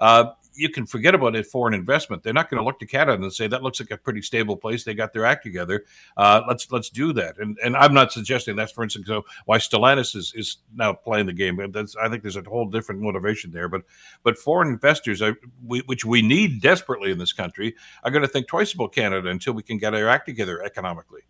uh, 0.00 0.32
you 0.54 0.68
can 0.68 0.86
forget 0.86 1.14
about 1.14 1.34
it 1.34 1.46
foreign 1.46 1.74
investment. 1.74 2.22
They're 2.22 2.32
not 2.32 2.50
going 2.50 2.60
to 2.60 2.64
look 2.64 2.78
to 2.80 2.86
Canada 2.86 3.22
and 3.22 3.32
say 3.32 3.46
that 3.46 3.62
looks 3.62 3.80
like 3.80 3.90
a 3.90 3.96
pretty 3.96 4.22
stable 4.22 4.56
place. 4.56 4.84
They 4.84 4.94
got 4.94 5.12
their 5.12 5.24
act 5.24 5.42
together. 5.42 5.84
Uh, 6.16 6.42
let's 6.46 6.70
let's 6.70 6.90
do 6.90 7.12
that. 7.14 7.38
And 7.38 7.58
and 7.64 7.76
I'm 7.76 7.94
not 7.94 8.12
suggesting 8.12 8.56
that's, 8.56 8.72
for 8.72 8.84
instance, 8.84 9.08
why 9.44 9.58
Stellantis 9.58 10.14
is, 10.16 10.32
is 10.34 10.58
now 10.74 10.92
playing 10.92 11.26
the 11.26 11.32
game. 11.32 11.60
That's, 11.72 11.96
I 11.96 12.08
think 12.08 12.22
there's 12.22 12.36
a 12.36 12.42
whole 12.42 12.66
different 12.66 13.00
motivation 13.00 13.50
there. 13.50 13.68
But 13.68 13.82
but 14.22 14.36
foreign 14.36 14.68
investors, 14.68 15.22
are, 15.22 15.36
we, 15.66 15.80
which 15.86 16.04
we 16.04 16.22
need 16.22 16.60
desperately 16.60 17.10
in 17.10 17.18
this 17.18 17.32
country, 17.32 17.74
are 18.04 18.10
going 18.10 18.22
to 18.22 18.28
think 18.28 18.46
twice 18.48 18.72
about 18.72 18.94
Canada 18.94 19.28
until 19.28 19.52
we 19.54 19.62
can 19.62 19.78
get 19.78 19.94
our 19.94 20.08
act 20.08 20.26
together 20.26 20.62
economically. 20.62 21.22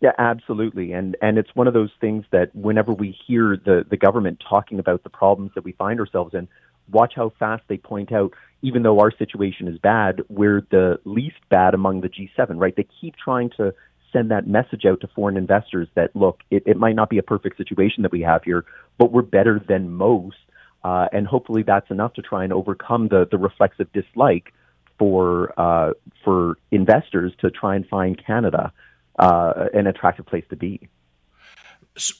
Yeah, 0.00 0.12
absolutely. 0.18 0.92
And 0.92 1.16
and 1.20 1.38
it's 1.38 1.54
one 1.54 1.66
of 1.66 1.74
those 1.74 1.90
things 2.00 2.24
that 2.30 2.54
whenever 2.54 2.92
we 2.92 3.16
hear 3.26 3.56
the, 3.56 3.84
the 3.88 3.96
government 3.96 4.42
talking 4.48 4.78
about 4.78 5.02
the 5.02 5.10
problems 5.10 5.50
that 5.54 5.64
we 5.64 5.72
find 5.72 5.98
ourselves 5.98 6.34
in, 6.34 6.46
watch 6.90 7.14
how 7.16 7.32
fast 7.38 7.64
they 7.68 7.78
point 7.78 8.12
out, 8.12 8.32
even 8.62 8.82
though 8.82 8.98
our 9.00 9.12
situation 9.12 9.68
is 9.68 9.78
bad, 9.78 10.22
we're 10.28 10.62
the 10.70 10.98
least 11.04 11.36
bad 11.48 11.74
among 11.74 12.00
the 12.00 12.08
G7, 12.08 12.58
right? 12.60 12.74
They 12.74 12.86
keep 13.00 13.16
trying 13.16 13.50
to 13.56 13.74
send 14.12 14.30
that 14.30 14.46
message 14.46 14.84
out 14.84 15.00
to 15.02 15.08
foreign 15.08 15.36
investors 15.36 15.88
that, 15.94 16.14
look, 16.16 16.40
it, 16.50 16.62
it 16.66 16.76
might 16.76 16.96
not 16.96 17.10
be 17.10 17.18
a 17.18 17.22
perfect 17.22 17.56
situation 17.56 18.02
that 18.02 18.12
we 18.12 18.22
have 18.22 18.42
here, 18.42 18.64
but 18.96 19.12
we're 19.12 19.22
better 19.22 19.60
than 19.68 19.90
most. 19.90 20.36
Uh, 20.82 21.06
and 21.12 21.26
hopefully 21.26 21.62
that's 21.62 21.90
enough 21.90 22.14
to 22.14 22.22
try 22.22 22.44
and 22.44 22.52
overcome 22.52 23.08
the, 23.08 23.28
the 23.30 23.38
reflexive 23.38 23.92
dislike 23.92 24.52
for, 24.98 25.52
uh, 25.60 25.92
for 26.24 26.56
investors 26.70 27.32
to 27.40 27.50
try 27.50 27.76
and 27.76 27.86
find 27.86 28.24
Canada 28.24 28.72
uh, 29.18 29.66
an 29.74 29.86
attractive 29.86 30.26
place 30.26 30.44
to 30.48 30.56
be 30.56 30.88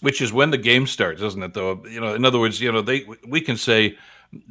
which 0.00 0.20
is 0.20 0.32
when 0.32 0.50
the 0.50 0.58
game 0.58 0.87
starts, 0.87 1.23
isn't 1.23 1.43
it? 1.43 1.55
Though 1.55 1.84
you 1.88 2.00
know, 2.00 2.14
in 2.14 2.25
other 2.25 2.38
words, 2.38 2.61
you 2.61 2.73
know, 2.73 2.82
they 2.82 3.06
we 3.26 3.41
can 3.41 3.56
say 3.56 3.96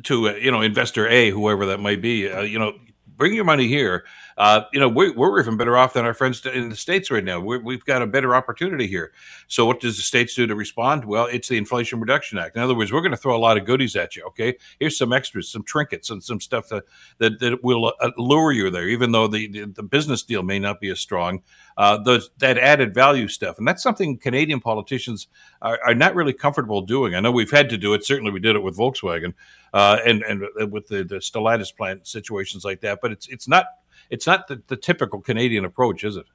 to 0.04 0.30
uh, 0.30 0.34
you 0.34 0.52
know 0.52 0.62
investor 0.62 1.08
A, 1.08 1.30
whoever 1.30 1.66
that 1.68 1.80
might 1.80 2.02
be, 2.02 2.30
uh, 2.30 2.42
you 2.42 2.60
know, 2.60 2.74
bring 3.06 3.34
your 3.34 3.46
money 3.46 3.68
here. 3.68 4.06
Uh, 4.38 4.62
you 4.72 4.80
know, 4.80 4.88
we're, 4.88 5.14
we're 5.14 5.40
even 5.40 5.58
better 5.58 5.76
off 5.76 5.94
than 5.94 6.06
our 6.06 6.14
friends 6.14 6.46
in 6.46 6.70
the 6.70 6.76
states 6.76 7.10
right 7.10 7.24
now. 7.24 7.40
we 7.40 7.74
have 7.74 7.86
got 7.86 8.04
a 8.04 8.08
better 8.08 8.36
opportunity 8.36 8.86
here. 8.86 9.12
So, 9.48 9.66
what 9.66 9.80
does 9.80 9.98
the 9.98 10.04
states 10.04 10.36
do 10.36 10.46
to 10.46 10.56
respond? 10.56 11.06
Well, 11.06 11.26
it's 11.26 11.48
the 11.48 11.58
Inflation 11.58 12.00
Reduction 12.00 12.38
Act. 12.38 12.56
In 12.56 12.62
other 12.62 12.76
words, 12.76 12.94
we're 12.94 13.02
going 13.02 13.12
to 13.12 13.18
throw 13.18 13.36
a 13.36 13.40
lot 13.40 13.58
of 13.58 13.66
goodies 13.66 13.96
at 13.96 14.16
you. 14.16 14.24
Okay, 14.28 14.56
here's 14.80 14.98
some 14.98 15.12
extras, 15.12 15.50
some 15.50 15.64
trinkets, 15.64 16.12
and 16.12 16.24
some 16.24 16.40
stuff 16.40 16.70
that 16.70 16.84
that, 17.18 17.40
that 17.40 17.64
will 17.64 17.94
uh, 18.00 18.12
lure 18.18 18.52
you 18.52 18.70
there, 18.70 18.88
even 18.88 19.12
though 19.12 19.28
the, 19.28 19.48
the, 19.48 19.66
the 19.66 19.84
business 19.84 20.22
deal 20.22 20.44
may 20.44 20.60
not 20.60 20.80
be 20.80 20.90
as 20.90 21.00
strong. 21.00 21.42
Uh, 21.78 21.98
those 21.98 22.30
that 22.38 22.58
added 22.58 22.94
value 22.94 23.28
stuff, 23.28 23.58
and 23.58 23.68
that's 23.68 23.82
something 23.82 24.18
Canadian 24.18 24.60
politicians 24.60 25.28
are, 25.62 25.80
are, 25.86 25.94
not 25.94 26.16
really 26.16 26.34
comfortable 26.34 26.82
doing. 26.82 27.16
I 27.16 27.20
know 27.20 27.32
we've 27.32 27.52
had 27.52 27.70
to 27.70 27.78
do 27.78 27.94
it. 27.94 28.06
Certainly, 28.06 28.32
we 28.32 28.40
did 28.40 28.56
it 28.56 28.64
with 28.64 28.78
Volkswagen 28.78 29.34
uh, 29.74 29.98
and 30.06 30.24
and 30.24 30.72
with 30.72 30.88
the, 30.88 31.04
the 31.04 31.16
Stellantis 31.16 31.76
plant 31.76 32.08
situations 32.08 32.66
like 32.66 32.82
that. 32.82 33.00
But 33.02 33.12
it's 33.12 33.28
it's 33.28 33.48
not 33.48 33.66
it's 34.10 34.28
not 34.28 34.48
the, 34.48 34.62
the 34.68 34.78
typical 34.78 35.22
Canadian 35.22 35.66
approach, 35.66 36.04
is 36.04 36.18
it? 36.18 36.26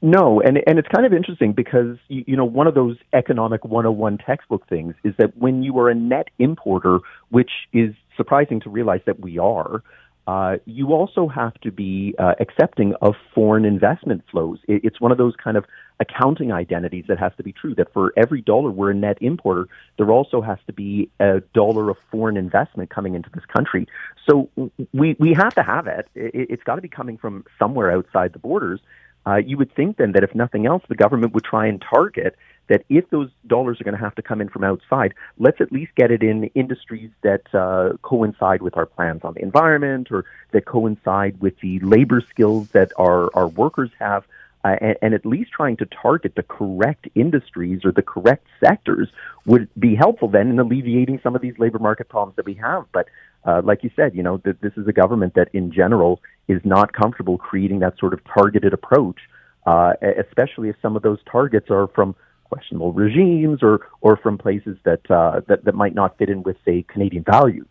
No, 0.00 0.40
and 0.40 0.58
and 0.66 0.78
it's 0.78 0.88
kind 0.88 1.06
of 1.06 1.12
interesting 1.12 1.52
because 1.52 1.96
you, 2.08 2.24
you 2.26 2.36
know 2.36 2.44
one 2.44 2.66
of 2.66 2.74
those 2.74 2.96
economic 3.12 3.64
101 3.64 4.18
textbook 4.18 4.66
things 4.68 4.94
is 5.04 5.14
that 5.18 5.36
when 5.36 5.62
you 5.62 5.78
are 5.78 5.90
a 5.90 5.94
net 5.94 6.28
importer, 6.38 7.00
which 7.30 7.50
is 7.72 7.94
surprising 8.16 8.60
to 8.60 8.70
realize 8.70 9.00
that 9.06 9.20
we 9.20 9.38
are, 9.38 9.82
uh, 10.26 10.56
you 10.64 10.92
also 10.92 11.28
have 11.28 11.54
to 11.60 11.70
be 11.70 12.14
uh, 12.18 12.34
accepting 12.40 12.94
of 13.02 13.14
foreign 13.34 13.64
investment 13.64 14.22
flows. 14.30 14.58
It, 14.66 14.82
it's 14.84 15.00
one 15.00 15.12
of 15.12 15.18
those 15.18 15.34
kind 15.42 15.56
of 15.56 15.64
accounting 16.00 16.52
identities 16.52 17.04
that 17.08 17.18
has 17.18 17.32
to 17.36 17.42
be 17.42 17.52
true. 17.52 17.74
That 17.74 17.92
for 17.92 18.12
every 18.16 18.40
dollar 18.40 18.70
we're 18.70 18.90
a 18.90 18.94
net 18.94 19.18
importer, 19.20 19.68
there 19.98 20.10
also 20.10 20.40
has 20.40 20.58
to 20.66 20.72
be 20.72 21.10
a 21.20 21.40
dollar 21.54 21.90
of 21.90 21.96
foreign 22.10 22.36
investment 22.36 22.90
coming 22.90 23.14
into 23.14 23.30
this 23.30 23.44
country. 23.46 23.86
So 24.28 24.50
we 24.92 25.16
we 25.18 25.34
have 25.34 25.54
to 25.54 25.62
have 25.62 25.86
it. 25.86 26.08
it 26.14 26.50
it's 26.50 26.62
got 26.62 26.76
to 26.76 26.82
be 26.82 26.88
coming 26.88 27.18
from 27.18 27.44
somewhere 27.58 27.90
outside 27.90 28.32
the 28.32 28.38
borders. 28.38 28.80
Uh, 29.24 29.36
you 29.36 29.56
would 29.56 29.72
think 29.74 29.98
then 29.98 30.12
that 30.12 30.24
if 30.24 30.34
nothing 30.34 30.66
else, 30.66 30.82
the 30.88 30.96
government 30.96 31.32
would 31.32 31.44
try 31.44 31.66
and 31.66 31.80
target 31.80 32.36
that 32.68 32.84
if 32.88 33.08
those 33.10 33.28
dollars 33.46 33.80
are 33.80 33.84
going 33.84 33.96
to 33.96 34.00
have 34.00 34.14
to 34.14 34.22
come 34.22 34.40
in 34.40 34.48
from 34.48 34.64
outside, 34.64 35.14
let's 35.38 35.60
at 35.60 35.72
least 35.72 35.94
get 35.94 36.10
it 36.10 36.22
in 36.22 36.44
industries 36.54 37.10
that 37.22 37.42
uh, 37.54 37.96
coincide 38.02 38.62
with 38.62 38.76
our 38.76 38.86
plans 38.86 39.20
on 39.24 39.34
the 39.34 39.42
environment 39.42 40.08
or 40.10 40.24
that 40.52 40.64
coincide 40.64 41.40
with 41.40 41.58
the 41.60 41.78
labor 41.80 42.22
skills 42.30 42.68
that 42.70 42.92
our, 42.96 43.30
our 43.34 43.48
workers 43.48 43.90
have. 43.98 44.24
Uh, 44.64 44.76
and, 44.80 44.96
and, 45.02 45.14
at 45.14 45.26
least 45.26 45.50
trying 45.50 45.76
to 45.76 45.86
target 45.86 46.34
the 46.36 46.42
correct 46.42 47.08
industries 47.14 47.80
or 47.84 47.92
the 47.92 48.02
correct 48.02 48.46
sectors 48.64 49.08
would 49.44 49.68
be 49.78 49.94
helpful 49.94 50.28
then 50.28 50.48
in 50.48 50.58
alleviating 50.58 51.18
some 51.22 51.34
of 51.34 51.42
these 51.42 51.54
labor 51.58 51.78
market 51.78 52.08
problems 52.08 52.36
that 52.36 52.46
we 52.46 52.54
have. 52.54 52.84
But 52.92 53.08
uh, 53.44 53.62
like 53.64 53.82
you 53.82 53.90
said, 53.96 54.14
you 54.14 54.22
know, 54.22 54.38
th- 54.38 54.56
this 54.60 54.72
is 54.76 54.86
a 54.86 54.92
government 54.92 55.34
that 55.34 55.48
in 55.52 55.72
general 55.72 56.20
is 56.46 56.60
not 56.64 56.92
comfortable 56.92 57.38
creating 57.38 57.80
that 57.80 57.98
sort 57.98 58.14
of 58.14 58.20
targeted 58.24 58.72
approach, 58.72 59.18
uh, 59.66 59.94
especially 60.18 60.68
if 60.68 60.76
some 60.80 60.96
of 60.96 61.02
those 61.02 61.18
targets 61.30 61.66
are 61.70 61.88
from 61.88 62.14
questionable 62.44 62.92
regimes 62.92 63.60
or, 63.62 63.88
or 64.00 64.16
from 64.16 64.38
places 64.38 64.76
that, 64.84 65.10
uh, 65.10 65.40
that, 65.48 65.64
that 65.64 65.74
might 65.74 65.94
not 65.94 66.18
fit 66.18 66.28
in 66.28 66.42
with, 66.42 66.56
say, 66.64 66.84
Canadian 66.86 67.24
values. 67.24 67.66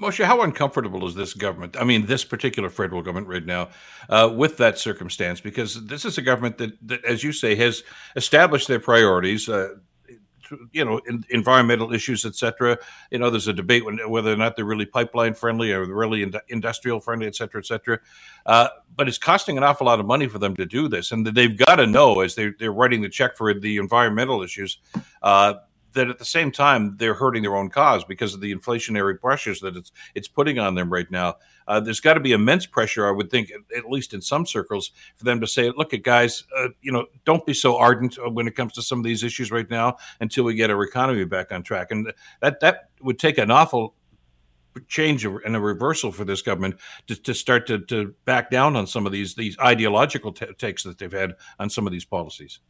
Moshe, 0.00 0.22
how 0.24 0.42
uncomfortable 0.42 1.06
is 1.06 1.14
this 1.14 1.32
government? 1.32 1.76
I 1.80 1.84
mean, 1.84 2.04
this 2.06 2.24
particular 2.24 2.68
federal 2.68 3.00
government 3.00 3.28
right 3.28 3.44
now, 3.44 3.70
uh, 4.10 4.30
with 4.34 4.58
that 4.58 4.78
circumstance, 4.78 5.40
because 5.40 5.86
this 5.86 6.04
is 6.04 6.18
a 6.18 6.22
government 6.22 6.58
that, 6.58 6.72
that 6.86 7.04
as 7.04 7.24
you 7.24 7.32
say, 7.32 7.54
has 7.56 7.82
established 8.14 8.68
their 8.68 8.80
priorities. 8.80 9.48
Uh, 9.48 9.76
you 10.70 10.84
know, 10.84 11.00
in, 11.08 11.24
environmental 11.30 11.92
issues, 11.92 12.24
etc. 12.24 12.78
You 13.10 13.18
know, 13.18 13.30
there's 13.30 13.48
a 13.48 13.52
debate 13.52 13.84
when, 13.84 13.98
whether 14.08 14.32
or 14.32 14.36
not 14.36 14.54
they're 14.54 14.64
really 14.64 14.86
pipeline 14.86 15.34
friendly 15.34 15.72
or 15.72 15.84
really 15.84 16.22
in, 16.22 16.32
industrial 16.48 17.00
friendly, 17.00 17.26
etc., 17.26 17.60
etc. 17.60 17.98
Uh, 18.44 18.68
but 18.94 19.08
it's 19.08 19.18
costing 19.18 19.56
an 19.56 19.64
awful 19.64 19.86
lot 19.86 19.98
of 19.98 20.06
money 20.06 20.28
for 20.28 20.38
them 20.38 20.54
to 20.54 20.64
do 20.64 20.88
this, 20.88 21.10
and 21.10 21.26
they've 21.26 21.58
got 21.58 21.76
to 21.76 21.86
know 21.88 22.20
as 22.20 22.36
they, 22.36 22.52
they're 22.60 22.72
writing 22.72 23.02
the 23.02 23.08
check 23.08 23.36
for 23.36 23.52
the 23.54 23.78
environmental 23.78 24.42
issues 24.42 24.78
uh, 25.22 25.54
that 25.96 26.08
at 26.08 26.18
the 26.18 26.24
same 26.24 26.52
time 26.52 26.96
they're 26.98 27.14
hurting 27.14 27.42
their 27.42 27.56
own 27.56 27.70
cause 27.70 28.04
because 28.04 28.34
of 28.34 28.40
the 28.40 28.54
inflationary 28.54 29.20
pressures 29.20 29.60
that 29.60 29.76
it's 29.76 29.90
it's 30.14 30.28
putting 30.28 30.58
on 30.58 30.74
them 30.74 30.92
right 30.92 31.10
now. 31.10 31.34
Uh, 31.66 31.80
there's 31.80 32.00
got 32.00 32.14
to 32.14 32.20
be 32.20 32.32
immense 32.32 32.64
pressure, 32.64 33.08
I 33.08 33.10
would 33.10 33.30
think, 33.30 33.50
at 33.76 33.86
least 33.86 34.14
in 34.14 34.22
some 34.22 34.46
circles, 34.46 34.92
for 35.16 35.24
them 35.24 35.40
to 35.40 35.46
say, 35.46 35.72
"Look, 35.76 35.92
at 35.92 36.04
guys, 36.04 36.44
uh, 36.56 36.68
you 36.80 36.92
know, 36.92 37.06
don't 37.24 37.44
be 37.44 37.54
so 37.54 37.76
ardent 37.76 38.18
uh, 38.18 38.30
when 38.30 38.46
it 38.46 38.54
comes 38.54 38.74
to 38.74 38.82
some 38.82 38.98
of 38.98 39.04
these 39.04 39.24
issues 39.24 39.50
right 39.50 39.68
now 39.68 39.96
until 40.20 40.44
we 40.44 40.54
get 40.54 40.70
our 40.70 40.82
economy 40.84 41.24
back 41.24 41.50
on 41.50 41.62
track." 41.62 41.90
And 41.90 42.12
that 42.40 42.60
that 42.60 42.90
would 43.00 43.18
take 43.18 43.38
an 43.38 43.50
awful 43.50 43.94
change 44.88 45.24
and 45.24 45.56
a 45.56 45.60
reversal 45.60 46.12
for 46.12 46.24
this 46.24 46.42
government 46.42 46.76
to, 47.06 47.16
to 47.16 47.34
start 47.34 47.66
to, 47.66 47.78
to 47.78 48.14
back 48.26 48.50
down 48.50 48.76
on 48.76 48.86
some 48.86 49.06
of 49.06 49.12
these 49.12 49.34
these 49.34 49.58
ideological 49.58 50.32
t- 50.32 50.46
takes 50.58 50.82
that 50.82 50.98
they've 50.98 51.12
had 51.12 51.34
on 51.58 51.70
some 51.70 51.86
of 51.86 51.92
these 51.92 52.04
policies. 52.04 52.60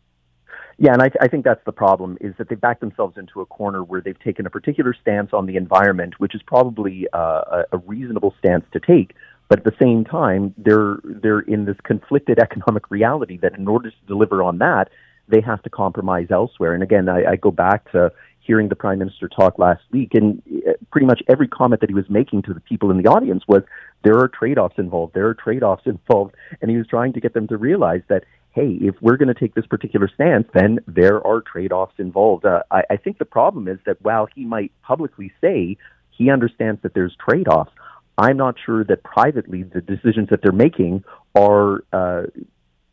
Yeah, 0.79 0.93
and 0.93 1.01
I, 1.01 1.09
th- 1.09 1.19
I 1.21 1.29
think 1.29 1.45
that's 1.45 1.65
the 1.65 1.73
problem 1.73 2.19
is 2.21 2.35
that 2.37 2.49
they've 2.51 2.61
backed 2.61 2.81
themselves 2.81 3.17
into 3.17 3.41
a 3.41 3.47
corner 3.47 3.83
where 3.83 4.03
they've 4.03 4.19
taken 4.19 4.45
a 4.45 4.51
particular 4.51 4.95
stance 5.01 5.31
on 5.33 5.47
the 5.47 5.57
environment, 5.57 6.21
which 6.21 6.35
is 6.35 6.43
probably 6.47 7.07
uh, 7.15 7.63
a, 7.73 7.79
reasonable 7.79 8.35
stance 8.39 8.65
to 8.73 8.81
take. 8.81 9.15
But 9.49 9.61
at 9.61 9.65
the 9.65 9.77
same 9.81 10.05
time, 10.05 10.55
they're 10.59 10.97
they're 11.05 11.41
in 11.41 11.65
this 11.65 11.77
conflicted 11.85 12.39
economic 12.43 12.91
reality 12.91 13.39
that 13.39 13.57
in 13.57 13.67
order 13.69 13.91
to 13.91 13.97
deliver 14.07 14.43
on 14.43 14.59
that, 14.59 14.91
they 15.29 15.41
have 15.41 15.63
to 15.63 15.71
compromise 15.71 16.27
elsewhere. 16.31 16.75
And 16.75 16.83
again, 16.83 17.09
I, 17.09 17.33
I 17.33 17.37
go 17.37 17.51
back 17.51 17.91
to 17.93 18.13
hearing 18.41 18.69
the 18.69 18.77
prime 18.77 18.99
minister 18.99 19.29
talk 19.29 19.59
last 19.59 19.83
week, 19.91 20.11
and 20.15 20.43
uh, 20.69 20.73
pretty 20.91 21.07
much 21.07 21.23
every 21.29 21.49
comment 21.49 21.81
that 21.81 21.91
he 21.91 21.95
was 21.95 22.09
making 22.09 22.43
to 22.43 22.55
the 22.55 22.61
people 22.61 22.91
in 22.91 23.03
the 23.03 23.09
audience 23.09 23.43
was 23.49 23.63
there 24.05 24.19
are 24.19 24.29
trade-offs 24.29 24.77
involved. 24.79 25.15
There 25.15 25.27
are 25.27 25.35
trade-offs 25.35 25.83
involved, 25.87 26.35
and 26.61 26.71
he 26.71 26.77
was 26.77 26.87
trying 26.87 27.13
to 27.15 27.21
get 27.21 27.35
them 27.35 27.49
to 27.49 27.57
realize 27.57 28.03
that 28.09 28.25
hey, 28.57 28.79
if 28.81 28.95
we're 29.03 29.19
going 29.19 29.29
to 29.29 29.39
take 29.39 29.55
this 29.55 29.67
particular 29.67 30.09
stance, 30.13 30.49
then 30.55 30.79
there 30.89 31.25
are 31.27 31.43
trade 31.43 31.73
offs 31.73 31.93
involved. 31.99 32.47
Uh, 32.47 32.63
I, 32.71 32.83
I 32.89 32.97
think 32.97 33.19
the 33.19 33.27
problem 33.27 33.69
is 33.69 33.79
that 33.85 34.01
while 34.01 34.27
he 34.35 34.47
might 34.47 34.73
publicly 34.83 35.31
say 35.43 35.77
he 36.09 36.31
understands 36.31 36.81
that 36.83 36.95
there's 36.95 37.15
trade 37.17 37.49
offs, 37.49 37.71
I'm 38.17 38.39
not 38.39 38.55
sure 38.65 38.83
that 38.85 39.05
privately 39.05 39.63
the 39.63 39.83
decisions 39.83 40.31
that 40.31 40.41
they're 40.43 40.53
making 40.53 41.05
are 41.35 41.85
uh, 41.93 42.23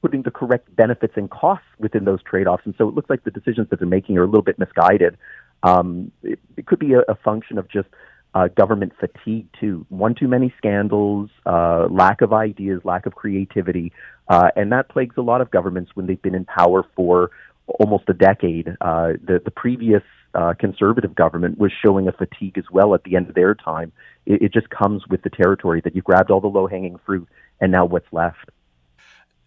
putting 0.01 0.23
the 0.23 0.31
correct 0.31 0.75
benefits 0.75 1.13
and 1.15 1.31
costs 1.31 1.65
within 1.79 2.03
those 2.03 2.21
trade 2.23 2.45
offs. 2.45 2.63
And 2.65 2.75
so 2.77 2.89
it 2.89 2.93
looks 2.93 3.09
like 3.09 3.23
the 3.23 3.31
decisions 3.31 3.69
that 3.69 3.79
they're 3.79 3.87
making 3.87 4.17
are 4.17 4.23
a 4.23 4.27
little 4.27 4.41
bit 4.41 4.59
misguided. 4.59 5.17
Um, 5.63 6.11
it, 6.23 6.39
it 6.57 6.65
could 6.65 6.79
be 6.79 6.91
a, 6.91 6.99
a 7.07 7.15
function 7.15 7.57
of 7.57 7.69
just 7.69 7.87
uh, 8.33 8.47
government 8.47 8.93
fatigue 8.99 9.47
too. 9.59 9.85
One 9.89 10.15
too 10.15 10.27
many 10.27 10.53
scandals, 10.57 11.29
uh, 11.45 11.87
lack 11.89 12.21
of 12.21 12.33
ideas, 12.33 12.81
lack 12.83 13.05
of 13.05 13.15
creativity, 13.15 13.91
uh, 14.27 14.49
and 14.55 14.71
that 14.71 14.89
plagues 14.89 15.15
a 15.17 15.21
lot 15.21 15.41
of 15.41 15.51
governments 15.51 15.91
when 15.93 16.07
they've 16.07 16.21
been 16.21 16.35
in 16.35 16.45
power 16.45 16.83
for 16.95 17.31
almost 17.79 18.05
a 18.07 18.13
decade. 18.13 18.69
Uh, 18.81 19.13
the, 19.23 19.41
the 19.43 19.51
previous 19.51 20.03
uh, 20.33 20.53
conservative 20.59 21.13
government 21.15 21.57
was 21.59 21.71
showing 21.85 22.07
a 22.07 22.11
fatigue 22.11 22.57
as 22.57 22.65
well 22.71 22.95
at 22.95 23.03
the 23.03 23.15
end 23.15 23.29
of 23.29 23.35
their 23.35 23.53
time. 23.53 23.91
It, 24.25 24.41
it 24.43 24.53
just 24.53 24.69
comes 24.69 25.03
with 25.09 25.21
the 25.21 25.29
territory 25.29 25.81
that 25.83 25.95
you 25.95 26.01
grabbed 26.01 26.31
all 26.31 26.41
the 26.41 26.47
low 26.47 26.67
hanging 26.67 26.97
fruit, 27.05 27.27
and 27.61 27.71
now 27.71 27.85
what's 27.85 28.11
left? 28.11 28.49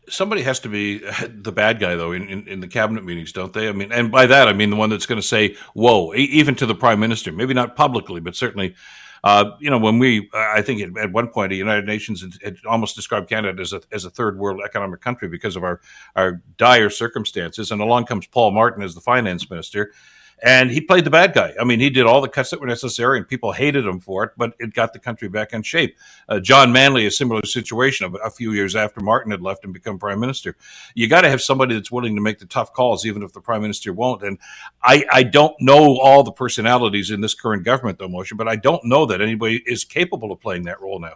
Somebody 0.08 0.42
has 0.42 0.60
to 0.60 0.68
be 0.68 0.98
the 1.28 1.52
bad 1.52 1.80
guy 1.80 1.94
though 1.94 2.12
in, 2.12 2.28
in, 2.28 2.48
in, 2.48 2.60
the 2.60 2.68
cabinet 2.68 3.04
meetings 3.04 3.32
don't 3.32 3.52
they? 3.52 3.68
I 3.68 3.72
mean 3.72 3.92
and 3.92 4.10
by 4.10 4.26
that 4.26 4.48
i 4.48 4.52
mean 4.52 4.70
the 4.70 4.76
one 4.76 4.90
that's 4.90 5.06
going 5.06 5.20
to 5.20 5.26
say 5.26 5.56
whoa 5.74 6.14
even 6.14 6.54
to 6.56 6.66
the 6.66 6.74
prime 6.74 7.00
minister 7.00 7.32
maybe 7.32 7.54
not 7.54 7.76
publicly 7.76 8.20
but 8.20 8.36
certainly 8.36 8.74
uh, 9.24 9.52
you 9.58 9.70
know 9.70 9.78
when 9.78 9.98
we 9.98 10.28
i 10.34 10.62
think 10.62 10.96
at 10.98 11.12
one 11.12 11.28
point 11.28 11.50
the 11.50 11.56
united 11.56 11.86
nations 11.86 12.24
had, 12.42 12.56
almost 12.66 12.94
described 12.94 13.28
canada 13.28 13.60
as 13.60 13.72
a, 13.72 13.80
as 13.92 14.04
a 14.04 14.10
third 14.10 14.38
world 14.38 14.60
economic 14.64 15.00
country 15.00 15.28
because 15.28 15.56
of 15.56 15.64
our, 15.64 15.80
our 16.14 16.42
dire 16.56 16.90
circumstances. 16.90 17.70
And 17.70 17.80
along 17.80 18.06
comes 18.06 18.26
paul 18.26 18.50
martin 18.50 18.82
as 18.82 18.94
the 18.94 19.00
finance 19.00 19.48
minister 19.50 19.92
and 20.42 20.70
he 20.70 20.80
played 20.80 21.04
the 21.04 21.10
bad 21.10 21.32
guy. 21.32 21.54
I 21.58 21.64
mean, 21.64 21.80
he 21.80 21.88
did 21.88 22.04
all 22.04 22.20
the 22.20 22.28
cuts 22.28 22.50
that 22.50 22.60
were 22.60 22.66
necessary, 22.66 23.18
and 23.18 23.26
people 23.26 23.52
hated 23.52 23.86
him 23.86 24.00
for 24.00 24.24
it, 24.24 24.32
but 24.36 24.54
it 24.58 24.74
got 24.74 24.92
the 24.92 24.98
country 24.98 25.28
back 25.28 25.52
in 25.52 25.62
shape. 25.62 25.96
Uh, 26.28 26.40
John 26.40 26.72
Manley, 26.72 27.06
a 27.06 27.10
similar 27.10 27.44
situation 27.44 28.14
a 28.22 28.30
few 28.30 28.52
years 28.52 28.76
after 28.76 29.00
Martin 29.00 29.30
had 29.30 29.40
left 29.40 29.64
and 29.64 29.72
become 29.72 29.98
prime 29.98 30.20
minister. 30.20 30.56
You 30.94 31.08
got 31.08 31.22
to 31.22 31.30
have 31.30 31.40
somebody 31.40 31.74
that's 31.74 31.90
willing 31.90 32.14
to 32.16 32.20
make 32.20 32.38
the 32.38 32.46
tough 32.46 32.72
calls, 32.72 33.06
even 33.06 33.22
if 33.22 33.32
the 33.32 33.40
prime 33.40 33.62
minister 33.62 33.92
won't. 33.92 34.22
And 34.22 34.38
I, 34.82 35.04
I 35.10 35.22
don't 35.22 35.54
know 35.60 35.98
all 35.98 36.22
the 36.22 36.32
personalities 36.32 37.10
in 37.10 37.20
this 37.20 37.34
current 37.34 37.64
government, 37.64 37.98
though, 37.98 38.08
Moshe, 38.08 38.36
but 38.36 38.48
I 38.48 38.56
don't 38.56 38.84
know 38.84 39.06
that 39.06 39.20
anybody 39.20 39.62
is 39.66 39.84
capable 39.84 40.32
of 40.32 40.40
playing 40.40 40.64
that 40.64 40.80
role 40.80 41.00
now. 41.00 41.14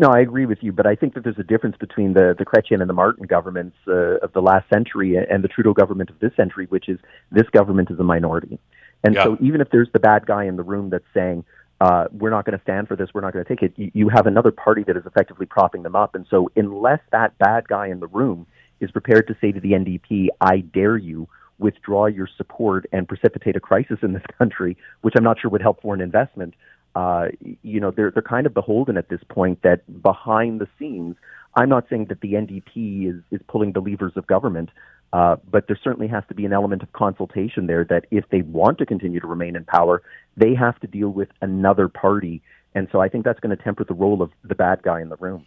No, 0.00 0.08
I 0.08 0.20
agree 0.20 0.46
with 0.46 0.62
you, 0.62 0.72
but 0.72 0.86
I 0.86 0.94
think 0.94 1.12
that 1.12 1.24
there's 1.24 1.38
a 1.38 1.44
difference 1.44 1.76
between 1.76 2.14
the, 2.14 2.34
the 2.38 2.46
Chrétien 2.46 2.80
and 2.80 2.88
the 2.88 2.94
Martin 2.94 3.26
governments 3.26 3.76
uh, 3.86 4.16
of 4.20 4.32
the 4.32 4.40
last 4.40 4.66
century 4.70 5.14
and 5.16 5.44
the 5.44 5.48
Trudeau 5.48 5.74
government 5.74 6.08
of 6.08 6.18
this 6.20 6.34
century, 6.36 6.64
which 6.70 6.88
is 6.88 6.98
this 7.30 7.46
government 7.50 7.90
is 7.90 8.00
a 8.00 8.02
minority. 8.02 8.58
And 9.04 9.14
yeah. 9.14 9.24
so 9.24 9.36
even 9.42 9.60
if 9.60 9.68
there's 9.70 9.90
the 9.92 10.00
bad 10.00 10.24
guy 10.24 10.44
in 10.44 10.56
the 10.56 10.62
room 10.62 10.88
that's 10.88 11.04
saying, 11.12 11.44
uh, 11.82 12.06
we're 12.12 12.30
not 12.30 12.46
going 12.46 12.56
to 12.56 12.62
stand 12.62 12.88
for 12.88 12.96
this, 12.96 13.10
we're 13.12 13.20
not 13.20 13.34
going 13.34 13.44
to 13.44 13.48
take 13.48 13.62
it, 13.62 13.74
you, 13.76 13.90
you 13.92 14.08
have 14.08 14.26
another 14.26 14.50
party 14.50 14.84
that 14.84 14.96
is 14.96 15.04
effectively 15.04 15.44
propping 15.44 15.82
them 15.82 15.94
up. 15.94 16.14
And 16.14 16.24
so 16.30 16.50
unless 16.56 17.00
that 17.12 17.36
bad 17.36 17.68
guy 17.68 17.88
in 17.88 18.00
the 18.00 18.06
room 18.06 18.46
is 18.80 18.90
prepared 18.90 19.26
to 19.28 19.36
say 19.38 19.52
to 19.52 19.60
the 19.60 19.72
NDP, 19.72 20.28
I 20.40 20.60
dare 20.60 20.96
you, 20.96 21.28
withdraw 21.58 22.06
your 22.06 22.28
support 22.38 22.86
and 22.90 23.06
precipitate 23.06 23.54
a 23.54 23.60
crisis 23.60 23.98
in 24.00 24.14
this 24.14 24.22
country, 24.38 24.78
which 25.02 25.12
I'm 25.14 25.24
not 25.24 25.38
sure 25.38 25.50
would 25.50 25.60
help 25.60 25.82
foreign 25.82 26.00
investment, 26.00 26.54
uh, 26.94 27.26
you 27.62 27.80
know, 27.80 27.90
they're 27.90 28.10
they're 28.10 28.22
kind 28.22 28.46
of 28.46 28.54
beholden 28.54 28.96
at 28.96 29.08
this 29.08 29.20
point 29.28 29.62
that 29.62 30.02
behind 30.02 30.60
the 30.60 30.68
scenes, 30.78 31.16
I'm 31.54 31.68
not 31.68 31.86
saying 31.88 32.06
that 32.06 32.20
the 32.20 32.32
NDP 32.32 33.08
is 33.08 33.22
is 33.30 33.40
pulling 33.48 33.72
the 33.72 33.80
levers 33.80 34.12
of 34.16 34.26
government, 34.26 34.70
uh, 35.12 35.36
but 35.48 35.66
there 35.66 35.78
certainly 35.82 36.08
has 36.08 36.24
to 36.28 36.34
be 36.34 36.44
an 36.44 36.52
element 36.52 36.82
of 36.82 36.92
consultation 36.92 37.66
there. 37.66 37.84
That 37.84 38.06
if 38.10 38.24
they 38.30 38.42
want 38.42 38.78
to 38.78 38.86
continue 38.86 39.20
to 39.20 39.26
remain 39.26 39.56
in 39.56 39.64
power, 39.64 40.02
they 40.36 40.54
have 40.54 40.78
to 40.80 40.86
deal 40.86 41.10
with 41.10 41.28
another 41.40 41.88
party, 41.88 42.42
and 42.74 42.88
so 42.90 43.00
I 43.00 43.08
think 43.08 43.24
that's 43.24 43.40
going 43.40 43.56
to 43.56 43.62
temper 43.62 43.84
the 43.84 43.94
role 43.94 44.20
of 44.22 44.30
the 44.42 44.54
bad 44.54 44.82
guy 44.82 45.00
in 45.00 45.08
the 45.08 45.16
room. 45.16 45.46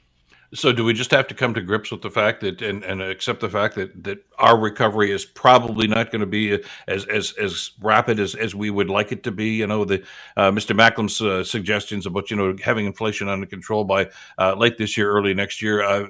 So, 0.53 0.71
do 0.71 0.83
we 0.83 0.93
just 0.93 1.11
have 1.11 1.27
to 1.27 1.33
come 1.33 1.53
to 1.55 1.61
grips 1.61 1.91
with 1.91 2.01
the 2.01 2.11
fact 2.11 2.41
that 2.41 2.61
and, 2.61 2.83
and 2.83 3.01
accept 3.01 3.39
the 3.39 3.49
fact 3.49 3.75
that, 3.75 4.03
that 4.03 4.23
our 4.37 4.57
recovery 4.57 5.11
is 5.11 5.25
probably 5.25 5.87
not 5.87 6.11
going 6.11 6.21
to 6.21 6.27
be 6.27 6.59
as 6.87 7.05
as 7.05 7.33
as 7.33 7.71
rapid 7.81 8.19
as, 8.19 8.35
as 8.35 8.53
we 8.53 8.69
would 8.69 8.89
like 8.89 9.11
it 9.11 9.23
to 9.23 9.31
be? 9.31 9.55
You 9.55 9.67
know, 9.67 9.83
the 9.83 10.03
uh, 10.37 10.51
Mr. 10.51 10.75
Macklem's 10.75 11.19
uh, 11.21 11.43
suggestions 11.43 12.05
about 12.05 12.29
you 12.29 12.37
know 12.37 12.55
having 12.63 12.85
inflation 12.85 13.29
under 13.29 13.47
control 13.47 13.83
by 13.83 14.09
uh, 14.37 14.53
late 14.55 14.77
this 14.77 14.95
year, 14.95 15.09
early 15.09 15.33
next 15.33 15.61
year, 15.61 15.83
uh, 15.83 16.07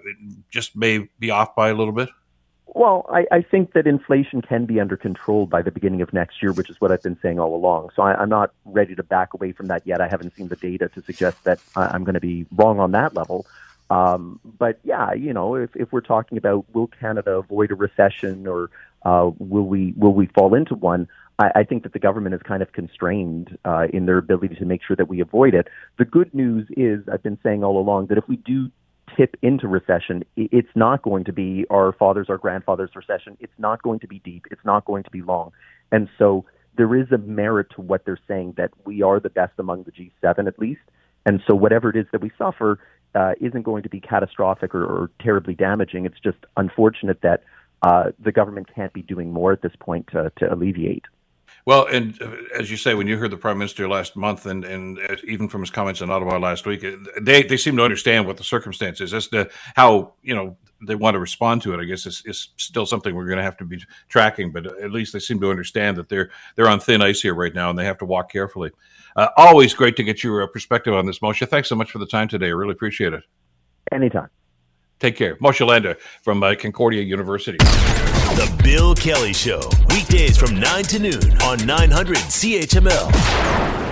just 0.50 0.76
may 0.76 1.10
be 1.20 1.32
off 1.32 1.56
by 1.56 1.70
a 1.70 1.74
little 1.74 1.94
bit. 1.94 2.10
Well, 2.76 3.06
I, 3.10 3.26
I 3.32 3.42
think 3.42 3.74
that 3.74 3.86
inflation 3.86 4.42
can 4.42 4.66
be 4.66 4.80
under 4.80 4.98
control 4.98 5.46
by 5.46 5.62
the 5.62 5.70
beginning 5.70 6.02
of 6.02 6.12
next 6.12 6.42
year, 6.42 6.52
which 6.52 6.70
is 6.70 6.82
what 6.82 6.92
I've 6.92 7.04
been 7.04 7.20
saying 7.22 7.40
all 7.40 7.56
along. 7.56 7.92
So 7.96 8.02
I, 8.02 8.16
I'm 8.16 8.30
not 8.30 8.52
ready 8.66 8.96
to 8.96 9.04
back 9.04 9.34
away 9.36 9.52
from 9.52 9.68
that 9.68 9.86
yet. 9.86 10.02
I 10.02 10.08
haven't 10.08 10.36
seen 10.36 10.48
the 10.48 10.56
data 10.56 10.90
to 10.90 11.02
suggest 11.04 11.44
that 11.44 11.60
I'm 11.76 12.04
going 12.04 12.16
to 12.16 12.20
be 12.20 12.48
wrong 12.56 12.80
on 12.80 12.92
that 12.92 13.14
level. 13.14 13.46
Um, 13.90 14.40
but 14.44 14.80
yeah, 14.84 15.14
you 15.14 15.34
know, 15.34 15.56
if, 15.56 15.70
if 15.76 15.92
we're 15.92 16.02
talking 16.02 16.38
about 16.38 16.66
will 16.74 16.88
Canada 16.88 17.32
avoid 17.32 17.72
a 17.72 17.76
recession 17.76 18.48
or 18.48 18.70
uh, 19.04 19.32
will 19.38 19.66
we 19.66 19.94
will 19.98 20.14
we 20.14 20.28
fall 20.28 20.54
into 20.56 20.76
one, 20.76 21.08
I, 21.40 21.52
I 21.56 21.64
think 21.64 21.84
that 21.84 21.94
the 21.94 22.00
government 22.00 22.36
is 22.36 22.42
kind 22.42 22.62
of 22.62 22.72
constrained 22.72 23.58
uh, 23.66 23.88
in 23.94 24.06
their 24.06 24.18
ability 24.18 24.56
to 24.56 24.66
make 24.66 24.82
sure 24.86 24.96
that 24.96 25.08
we 25.08 25.20
avoid 25.20 25.54
it. 25.54 25.68
The 25.98 26.06
good 26.06 26.34
news 26.34 26.68
is 26.78 27.04
I've 27.12 27.24
been 27.24 27.40
saying 27.44 27.64
all 27.64 27.78
along 27.78 28.08
that 28.08 28.18
if 28.18 28.28
we 28.28 28.38
do 28.38 28.72
tip 29.18 29.36
into 29.42 29.68
recession, 29.68 30.24
it's 30.36 30.70
not 30.76 31.02
going 31.02 31.26
to 31.26 31.34
be 31.34 31.66
our 31.70 31.92
fathers, 31.94 32.28
our 32.30 32.38
grandfathers' 32.38 32.92
recession. 32.96 33.38
It's 33.40 33.54
not 33.58 33.82
going 33.84 34.00
to 34.00 34.08
be 34.08 34.20
deep. 34.20 34.46
It's 34.50 34.64
not 34.66 34.86
going 34.86 35.04
to 35.04 35.12
be 35.12 35.22
long. 35.22 35.52
And 35.92 36.08
so 36.18 36.46
there 36.78 36.96
is 36.96 37.12
a 37.12 37.18
merit 37.18 37.68
to 37.76 37.82
what 37.82 38.06
they're 38.06 38.20
saying 38.28 38.56
that 38.58 38.72
we 38.86 39.02
are 39.02 39.20
the 39.20 39.30
best 39.30 39.54
among 39.60 39.84
the 39.84 39.92
G7 39.92 40.48
at 40.48 40.58
least. 40.58 40.82
And 41.26 41.42
so 41.48 41.56
whatever 41.56 41.90
it 41.90 41.96
is 41.96 42.06
that 42.12 42.22
we 42.22 42.32
suffer, 42.38 42.80
uh, 43.16 43.34
isn't 43.40 43.64
going 43.64 43.84
to 43.84 43.90
be 43.90 44.00
catastrophic 44.00 44.74
or, 44.74 44.84
or 44.84 45.12
terribly 45.22 45.54
damaging. 45.54 46.06
It's 46.06 46.20
just 46.20 46.38
unfortunate 46.58 47.22
that 47.22 47.44
uh, 47.82 48.12
the 48.20 48.32
government 48.32 48.68
can't 48.74 48.94
be 48.94 49.02
doing 49.02 49.32
more 49.32 49.52
at 49.52 49.62
this 49.62 49.74
point 49.80 50.08
to, 50.14 50.32
to 50.38 50.54
alleviate. 50.54 51.04
Well, 51.66 51.86
and 51.86 52.22
uh, 52.22 52.36
as 52.58 52.70
you 52.70 52.78
say, 52.78 52.94
when 52.94 53.08
you 53.08 53.18
heard 53.18 53.32
the 53.32 53.38
prime 53.38 53.58
minister 53.58 53.88
last 53.88 54.16
month, 54.16 54.46
and 54.46 54.66
and 54.66 55.00
uh, 55.00 55.16
even 55.26 55.48
from 55.48 55.62
his 55.62 55.70
comments 55.70 56.02
in 56.02 56.10
Ottawa 56.10 56.38
last 56.38 56.66
week, 56.66 56.84
uh, 56.84 56.98
they 57.22 57.44
they 57.44 57.56
seem 57.56 57.78
to 57.78 57.84
understand 57.84 58.26
what 58.26 58.38
the 58.38 58.44
circumstances 58.44 59.10
is 59.10 59.14
as 59.14 59.28
to 59.30 59.50
how 59.76 60.14
you 60.22 60.36
know 60.36 60.58
they 60.86 60.96
want 60.96 61.16
to 61.16 61.20
respond 61.20 61.62
to 61.64 61.74
it. 61.74 61.80
I 61.80 61.86
guess 61.86 62.06
is, 62.06 62.22
is 62.26 62.50
still 62.58 62.86
something 62.86 63.16
we're 63.16 63.26
going 63.26 63.38
to 63.38 63.44
have 63.44 63.58
to 63.58 63.66
be 63.66 63.84
tracking, 64.10 64.52
but 64.52 64.66
at 64.66 64.92
least 64.92 65.14
they 65.14 65.20
seem 65.20 65.40
to 65.42 65.50
understand 65.50 65.98
that 65.98 66.10
they're 66.10 66.30
they're 66.56 66.70
on 66.70 66.80
thin 66.80 67.02
ice 67.02 67.22
here 67.22 67.36
right 67.36 67.54
now, 67.54 67.70
and 67.70 67.78
they 67.78 67.86
have 67.86 67.98
to 68.00 68.06
walk 68.06 68.32
carefully. 68.32 68.72
Uh, 69.16 69.30
always 69.38 69.74
great 69.74 69.96
to 69.98 70.04
get 70.04 70.24
your 70.24 70.48
perspective 70.48 70.94
on 70.94 71.06
this, 71.06 71.20
Moshe. 71.20 71.48
Thanks 71.48 71.70
so 71.70 71.76
much 71.76 71.92
for 71.92 72.00
the 72.00 72.08
time 72.08 72.28
today. 72.28 72.48
I 72.48 72.50
really 72.50 72.74
appreciate 72.74 73.14
it. 73.14 73.24
Anytime. 73.92 74.30
Take 75.00 75.16
care. 75.16 75.36
Moshe 75.38 75.66
Lander 75.66 75.98
from 76.22 76.42
uh, 76.42 76.56
Concordia 76.56 77.02
University. 77.02 77.58
The 77.58 78.62
Bill 78.64 78.96
Kelly 78.96 79.34
Show, 79.34 79.62
weekdays 79.90 80.38
from 80.38 80.60
9 80.60 80.84
to 80.86 81.00
noon 81.00 81.42
on 81.44 81.64
900 81.66 82.18
CHML. 82.18 83.83